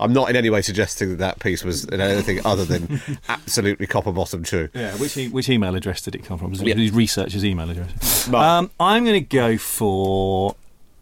I'm 0.00 0.14
not 0.14 0.30
in 0.30 0.36
any 0.36 0.48
way 0.48 0.62
suggesting 0.62 1.10
that 1.10 1.18
that 1.18 1.40
piece 1.40 1.62
was 1.62 1.86
anything 1.90 2.40
other 2.46 2.64
than 2.64 3.02
absolutely 3.28 3.86
copper 3.86 4.12
bottom 4.12 4.44
true. 4.44 4.70
Yeah, 4.72 4.94
which 4.96 5.18
e- 5.18 5.28
which 5.28 5.50
email 5.50 5.74
address 5.74 6.00
did 6.00 6.14
it 6.14 6.24
come 6.24 6.38
from? 6.38 6.50
Was 6.52 6.62
it 6.62 6.78
his 6.78 6.92
researcher's 6.92 7.44
email 7.44 7.68
address? 7.68 8.28
Mark. 8.28 8.44
Um, 8.46 8.70
I'm 8.80 9.04
going 9.04 9.20
to 9.22 9.28
go 9.28 9.58
for 9.58 10.56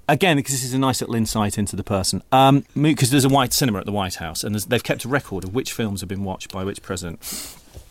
again 0.09 0.37
because 0.37 0.53
this 0.55 0.65
is 0.65 0.75
a 0.75 0.79
nice 0.79 1.01
little 1.01 1.15
insight 1.15 1.59
into 1.59 1.77
the 1.77 1.85
person. 1.85 2.23
Um, 2.33 2.65
because 2.81 3.11
there's 3.11 3.25
a 3.25 3.29
white 3.29 3.53
cinema 3.53 3.79
at 3.81 3.87
the 3.87 3.93
White 3.93 4.17
House, 4.17 4.45
and 4.45 4.55
they've 4.55 4.83
kept 4.83 5.05
a 5.05 5.09
record 5.09 5.45
of 5.45 5.55
which 5.55 5.73
films 5.73 6.01
have 6.01 6.09
been 6.09 6.25
watched 6.25 6.53
by 6.53 6.65
which 6.65 6.83
president. 6.83 7.21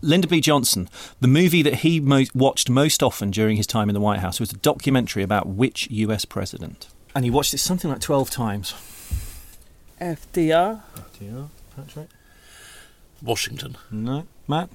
Lyndon 0.01 0.30
B. 0.30 0.41
Johnson, 0.41 0.89
the 1.19 1.28
movie 1.28 1.62
that 1.62 1.75
he 1.75 1.99
mo- 1.99 2.25
watched 2.34 2.69
most 2.69 3.01
often 3.01 3.32
during 3.32 3.58
his 3.58 3.65
time 3.67 3.89
in 3.89 3.93
the 3.93 3.99
White 4.01 4.19
House 4.19 4.39
was 4.39 4.51
a 4.51 4.58
documentary 4.58 5.23
about 5.23 5.47
which 5.47 5.89
U.S. 5.89 6.25
president, 6.25 6.88
and 7.15 7.23
he 7.25 7.32
watched 7.32 7.54
it 7.54 7.60
something 7.60 7.89
like 7.89 8.01
twelve 8.01 8.30
times. 8.30 8.73
FDR. 9.99 10.82
FDR. 10.95 11.49
Patrick? 11.75 12.10
Washington. 13.21 13.78
No, 13.89 14.28
Matt. 14.47 14.69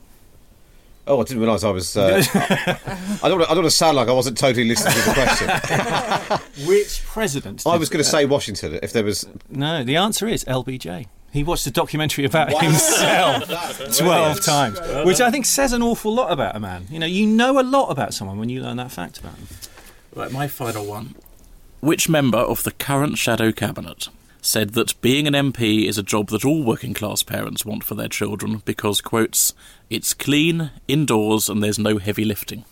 Oh, 1.11 1.21
I 1.21 1.25
didn't 1.25 1.41
realise 1.43 1.65
I 1.65 1.71
was. 1.71 1.97
Uh, 1.97 2.23
I 2.35 3.29
don't. 3.29 3.39
wanna- 3.39 3.45
I 3.45 3.49
don't 3.49 3.57
want 3.57 3.65
to 3.65 3.71
sound 3.73 3.97
like 3.97 4.09
I 4.09 4.13
wasn't 4.13 4.39
totally 4.39 4.65
listening 4.67 4.95
to 4.95 5.01
the 5.01 5.13
question. 5.13 6.67
Which 6.69 7.05
president? 7.05 7.67
I 7.67 7.77
was 7.77 7.89
going 7.89 8.03
to 8.03 8.09
say 8.09 8.25
Washington 8.27 8.79
if 8.83 8.93
there 8.93 9.03
was. 9.05 9.27
No, 9.49 9.83
the 9.83 9.97
answer 9.97 10.29
is 10.29 10.45
LBJ. 10.45 11.07
He 11.33 11.43
watched 11.45 11.67
a 11.67 11.71
documentary 11.71 12.25
about 12.25 12.51
himself 12.63 13.45
12 13.99 14.41
times, 14.45 14.81
which 15.05 15.21
I 15.21 15.31
think 15.31 15.47
says 15.47 15.73
an 15.73 15.83
awful 15.83 16.13
lot 16.15 16.33
about 16.33 16.57
a 16.57 16.61
man. 16.61 16.87
You 16.91 16.99
know, 16.99 17.07
you 17.07 17.27
know 17.27 17.61
a 17.61 17.63
lot 17.63 17.89
about 17.91 18.15
someone 18.15 18.39
when 18.39 18.49
you 18.49 18.61
learn 18.63 18.77
that 18.79 18.91
fact 18.91 19.19
about 19.19 19.37
them. 19.37 19.47
Right, 20.15 20.33
my 20.33 20.49
final 20.49 20.85
one. 20.87 21.15
Which 21.81 22.09
member 22.09 22.39
of 22.39 22.65
the 22.65 22.73
current 22.73 23.17
shadow 23.17 23.53
cabinet 23.53 24.09
said 24.41 24.71
that 24.71 25.01
being 25.01 25.27
an 25.27 25.35
MP 25.35 25.87
is 25.87 25.99
a 25.99 26.03
job 26.03 26.29
that 26.29 26.45
all 26.45 26.63
working 26.63 26.95
class 26.95 27.23
parents 27.23 27.65
want 27.65 27.85
for 27.85 27.95
their 27.95 28.09
children 28.09 28.63
because, 28.65 29.01
quotes, 29.01 29.55
it's 29.89 30.15
clean, 30.15 30.71
indoors, 30.89 31.49
and 31.49 31.63
there's 31.63 31.79
no 31.79 31.99
heavy 31.99 32.25
lifting? 32.25 32.65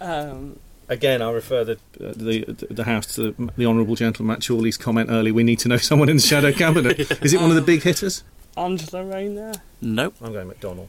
Um, 0.00 0.58
Again, 0.90 1.20
I 1.20 1.30
refer 1.30 1.64
the 1.64 1.72
uh, 2.00 2.14
the 2.16 2.66
the 2.70 2.84
House 2.84 3.14
to 3.16 3.34
the 3.58 3.66
Honourable 3.66 3.94
Gentleman 3.94 4.34
Matt 4.34 4.46
Chorley's 4.46 4.78
comment 4.78 5.10
earlier. 5.10 5.34
We 5.34 5.42
need 5.42 5.58
to 5.58 5.68
know 5.68 5.76
someone 5.76 6.08
in 6.08 6.16
the 6.16 6.22
shadow 6.22 6.50
cabinet. 6.50 6.98
Is 7.22 7.34
it 7.34 7.40
one 7.42 7.50
of 7.50 7.56
the 7.56 7.62
big 7.62 7.82
hitters? 7.82 8.24
Angela 8.56 9.04
Rayner. 9.04 9.52
Nope. 9.82 10.14
I'm 10.22 10.32
going 10.32 10.48
McDonnell. 10.48 10.88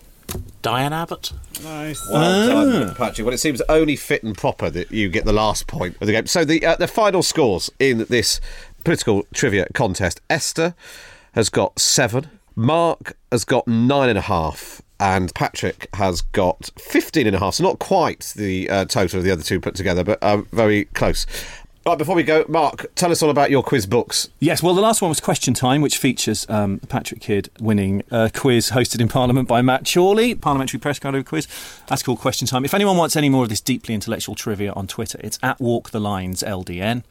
Diane 0.61 0.93
Abbott? 0.93 1.31
Nice. 1.63 2.05
Well 2.11 2.47
done, 2.69 2.95
Patrick. 2.95 3.25
Well, 3.25 3.33
it 3.33 3.39
seems 3.39 3.61
only 3.69 3.95
fit 3.95 4.23
and 4.23 4.37
proper 4.37 4.69
that 4.69 4.91
you 4.91 5.09
get 5.09 5.25
the 5.25 5.33
last 5.33 5.67
point 5.67 5.95
of 6.01 6.07
the 6.07 6.13
game. 6.13 6.25
So 6.27 6.45
the 6.45 6.65
uh, 6.65 6.75
the 6.75 6.87
final 6.87 7.23
scores 7.23 7.69
in 7.79 8.05
this 8.09 8.41
political 8.83 9.25
trivia 9.33 9.67
contest: 9.73 10.21
Esther 10.29 10.75
has 11.33 11.49
got 11.49 11.79
seven, 11.79 12.29
Mark 12.55 13.15
has 13.31 13.45
got 13.45 13.67
nine 13.67 14.09
and 14.09 14.17
a 14.17 14.21
half, 14.21 14.81
and 14.99 15.33
Patrick 15.33 15.87
has 15.93 16.21
got 16.21 16.69
fifteen 16.77 17.27
and 17.27 17.35
a 17.35 17.39
half. 17.39 17.55
So 17.55 17.63
not 17.63 17.79
quite 17.79 18.33
the 18.35 18.69
uh, 18.69 18.85
total 18.85 19.19
of 19.19 19.23
the 19.23 19.31
other 19.31 19.43
two 19.43 19.59
put 19.59 19.75
together, 19.75 20.03
but 20.03 20.21
uh, 20.21 20.41
very 20.51 20.85
close. 20.85 21.25
Right, 21.85 21.97
before 21.97 22.15
we 22.15 22.23
go, 22.23 22.43
Mark, 22.49 22.93
tell 22.95 23.09
us 23.09 23.23
all 23.23 23.29
about 23.29 23.49
your 23.49 23.63
quiz 23.63 23.85
books. 23.85 24.29
Yes, 24.39 24.61
well, 24.61 24.75
the 24.75 24.81
last 24.81 25.01
one 25.01 25.09
was 25.09 25.21
Question 25.21 25.53
Time, 25.53 25.81
which 25.81 25.97
features 25.97 26.45
um, 26.49 26.79
Patrick 26.89 27.21
Kidd 27.21 27.49
winning 27.59 28.03
a 28.11 28.29
quiz 28.29 28.71
hosted 28.71 28.99
in 28.99 29.07
Parliament 29.07 29.47
by 29.47 29.61
Matt 29.61 29.89
Chorley, 29.91 30.35
Parliamentary 30.35 30.79
Press 30.79 30.99
Card 30.99 31.25
quiz. 31.25 31.47
That's 31.87 32.03
called 32.03 32.19
Question 32.19 32.47
Time. 32.47 32.65
If 32.65 32.73
anyone 32.73 32.97
wants 32.97 33.15
any 33.15 33.29
more 33.29 33.43
of 33.43 33.49
this 33.49 33.61
deeply 33.61 33.95
intellectual 33.95 34.35
trivia 34.35 34.73
on 34.73 34.87
Twitter, 34.87 35.19
it's 35.23 35.39
at 35.41 35.59
Walk 35.61 35.91
the 35.91 36.01
Lines 36.01 36.43
LDN. 36.43 37.03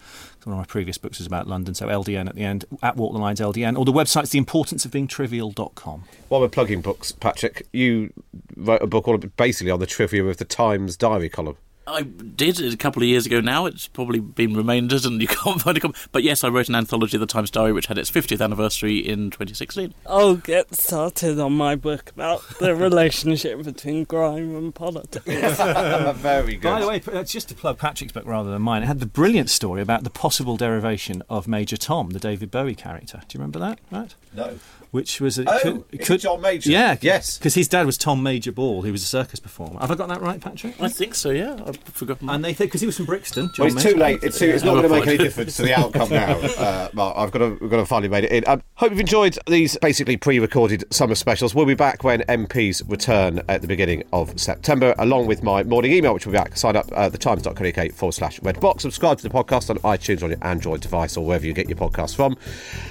One 0.44 0.54
of 0.54 0.59
my 0.59 0.64
previous 0.64 0.96
books 0.96 1.18
was 1.18 1.26
about 1.26 1.46
London, 1.46 1.74
so 1.74 1.88
LDN 1.88 2.28
at 2.28 2.35
the 2.35 2.44
end, 2.44 2.64
at 2.83 2.96
Walk 2.96 3.12
the 3.12 3.18
Lines 3.18 3.40
LDN. 3.40 3.76
Or 3.78 3.85
the 3.85 3.92
website's 3.92 4.31
theimportanceofbeingtrivial.com. 4.31 6.04
While 6.28 6.40
we're 6.40 6.48
plugging 6.48 6.81
books, 6.81 7.12
Patrick, 7.12 7.66
you 7.72 8.12
wrote 8.57 8.81
a 8.81 8.87
book 8.87 9.09
all 9.09 9.18
basically 9.18 9.70
on 9.70 9.81
the 9.81 9.87
trivia 9.87 10.24
of 10.24 10.37
the 10.38 10.44
Times 10.44 10.96
diary 10.96 11.28
column. 11.28 11.57
I 11.88 12.03
did 12.03 12.61
it 12.61 12.74
a 12.74 12.77
couple 12.77 13.03
of 13.03 13.09
years 13.09 13.27
ago 13.27 13.40
now. 13.40 13.66
It's 13.66 13.88
probably 13.88 14.20
been 14.20 14.55
remaindered 14.55 15.05
and 15.05 15.20
you 15.20 15.29
can't 15.29 15.61
find 15.61 15.77
a 15.77 15.81
copy. 15.81 15.98
But 16.12 16.22
yes, 16.22 16.44
I 16.44 16.48
wrote 16.48 16.68
an 16.68 16.74
anthology 16.74 17.16
of 17.16 17.20
the 17.20 17.27
Times 17.27 17.51
Diary 17.51 17.72
which 17.72 17.87
had 17.87 17.98
its 17.98 18.11
50th 18.11 18.42
anniversary 18.42 18.98
in 18.98 19.31
2016. 19.31 19.94
I'll 20.07 20.37
get 20.37 20.74
started 20.74 21.40
on 21.40 21.55
my 21.55 21.77
book 21.77 22.11
about 22.11 22.42
the 22.59 22.74
relationship 22.77 23.62
between 23.62 24.07
crime 24.07 24.55
and 24.55 24.74
politics. 24.74 25.24
Very 26.18 26.57
good. 26.57 26.62
By 26.62 26.81
the 26.81 26.88
way, 26.88 27.03
uh, 27.12 27.24
just 27.24 27.48
to 27.48 27.55
plug 27.55 27.79
Patrick's 27.79 28.12
book 28.12 28.27
rather 28.27 28.51
than 28.51 28.62
mine, 28.62 28.83
it 28.83 28.87
had 28.87 29.01
the 29.01 29.07
brilliant 29.07 29.51
story 29.51 29.81
about 29.81 30.05
the 30.05 30.11
possible 30.11 30.57
derivation 30.57 31.22
of 31.31 31.48
Major 31.48 31.77
Tom, 31.77 32.11
the 32.11 32.20
David 32.20 32.51
Bowie 32.51 32.74
character. 32.74 33.22
Do 33.27 33.38
you 33.38 33.40
remember 33.40 33.59
that, 33.61 33.79
Matt? 33.90 34.14
no. 34.35 34.59
Which 34.90 35.20
was 35.20 35.38
a, 35.38 35.44
Oh, 35.46 35.85
it's 35.92 36.22
John 36.22 36.40
Major. 36.40 36.70
Yeah, 36.70 36.96
Yes. 37.03 37.37
because 37.37 37.55
his 37.55 37.68
dad 37.68 37.85
was 37.85 37.98
Tom 37.98 38.22
Major 38.22 38.53
Ball, 38.53 38.83
who 38.83 38.90
was 38.92 39.03
a 39.03 39.07
circus 39.07 39.38
performer. 39.38 39.81
Have 39.81 39.90
I 39.90 39.94
got 39.94 40.09
that 40.09 40.22
right, 40.22 40.40
Patrick? 40.40 40.81
I 40.81 40.88
think 40.88 41.14
so, 41.14 41.31
yeah. 41.31 41.59
I've 41.66 41.77
forgotten. 41.79 42.31
And 42.31 42.42
they 42.44 42.55
think 42.55 42.70
because 42.70 42.81
he 42.81 42.87
was 42.87 42.96
from 42.96 43.05
Brixton. 43.07 43.51
John 43.55 43.66
Well, 43.66 43.66
it's 43.66 43.85
Major. 43.85 43.90
too 43.94 44.01
late. 44.01 44.18
It's, 44.22 44.38
too, 44.38 44.46
it's 44.46 44.64
not 44.64 44.72
going 44.72 44.85
to 44.85 44.88
make 44.88 45.07
any 45.07 45.18
difference 45.29 45.57
to 45.57 45.62
the 45.62 45.79
outcome 45.79 46.09
now, 46.09 46.38
uh, 46.38 46.88
Mark. 46.94 47.16
I've 47.18 47.31
got 47.31 47.40
to, 47.40 47.59
we've 47.61 47.70
got 47.70 47.77
to 47.77 47.87
finally 47.87 48.09
made 48.09 48.24
it 48.24 48.33
in. 48.33 48.44
Um, 48.48 48.62
hope 48.77 48.90
you've 48.90 49.01
enjoyed 49.01 49.37
these 49.46 49.77
basically 49.83 50.16
pre-recorded 50.16 50.85
summer 50.90 51.14
specials. 51.14 51.55
We'll 51.55 51.66
be 51.66 51.74
back 51.74 52.03
when 52.03 52.20
MPs 52.22 52.88
return 52.90 53.42
at 53.48 53.61
the 53.61 53.66
beginning 53.68 54.05
of 54.14 54.40
September, 54.40 54.94
along 54.98 55.27
with 55.27 55.42
my 55.42 55.62
morning 55.64 55.92
email, 55.92 56.14
which 56.14 56.24
will 56.24 56.33
be 56.33 56.38
back. 56.38 56.57
Sign 56.57 56.77
up 56.77 56.90
at 56.96 57.12
thetimes.co.uk 57.12 57.92
forward 57.92 58.12
slash 58.12 58.40
red 58.42 58.59
box. 58.61 58.83
Subscribe 58.83 59.18
to 59.18 59.22
the 59.29 59.35
podcast 59.35 59.68
on 59.68 59.77
iTunes 59.81 60.22
on 60.22 60.31
your 60.31 60.38
Android 60.42 60.81
device 60.81 61.16
or 61.16 61.27
wherever 61.27 61.44
you 61.44 61.53
get 61.53 61.68
your 61.68 61.77
podcasts 61.77 62.16
from, 62.16 62.37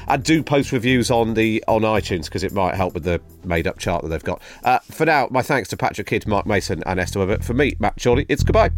and 0.08 0.24
do 0.24 0.44
post 0.44 0.72
reviews 0.72 1.10
on 1.10 1.34
the 1.34 1.64
on 1.68 1.87
iTunes 1.88 2.26
because 2.26 2.44
it 2.44 2.54
might 2.54 2.76
help 2.76 2.94
with 2.94 3.04
the 3.04 3.22
made-up 3.44 3.80
chart 3.80 4.04
that 4.04 4.10
they've 4.10 4.24
got. 4.24 4.42
Uh, 4.64 4.80
for 4.80 5.06
now, 5.06 5.28
my 5.32 5.42
thanks 5.42 5.70
to 5.70 5.78
Patrick 5.78 6.08
Kidd, 6.08 6.28
Mark 6.28 6.46
Mason, 6.46 6.84
and 6.86 7.00
Esther 7.00 7.20
Webber. 7.20 7.42
For 7.42 7.54
me, 7.54 7.76
Matt 7.80 8.02
Chorley, 8.02 8.26
it's 8.30 8.44
goodbye. 8.44 8.72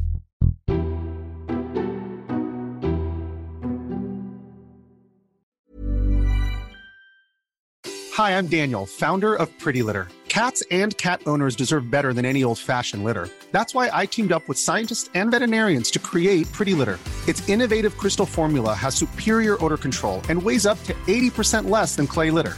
Hi, 8.19 8.37
I'm 8.37 8.47
Daniel, 8.47 8.85
founder 8.85 9.33
of 9.33 9.47
Pretty 9.59 9.81
Litter. 9.81 10.09
Cats 10.27 10.61
and 10.71 10.95
cat 10.97 11.21
owners 11.25 11.55
deserve 11.55 11.89
better 11.89 12.13
than 12.13 12.25
any 12.25 12.43
old 12.43 12.59
fashioned 12.59 13.03
litter. 13.03 13.29
That's 13.51 13.73
why 13.73 13.89
I 13.93 14.05
teamed 14.05 14.31
up 14.31 14.47
with 14.47 14.59
scientists 14.59 15.09
and 15.13 15.31
veterinarians 15.31 15.89
to 15.91 15.99
create 15.99 16.51
Pretty 16.51 16.73
Litter. 16.73 16.99
Its 17.27 17.47
innovative 17.47 17.97
crystal 17.97 18.25
formula 18.25 18.73
has 18.73 18.93
superior 18.93 19.55
odor 19.63 19.77
control 19.77 20.21
and 20.27 20.41
weighs 20.43 20.65
up 20.65 20.83
to 20.83 20.93
80% 21.07 21.69
less 21.69 21.95
than 21.95 22.07
clay 22.07 22.29
litter. 22.29 22.57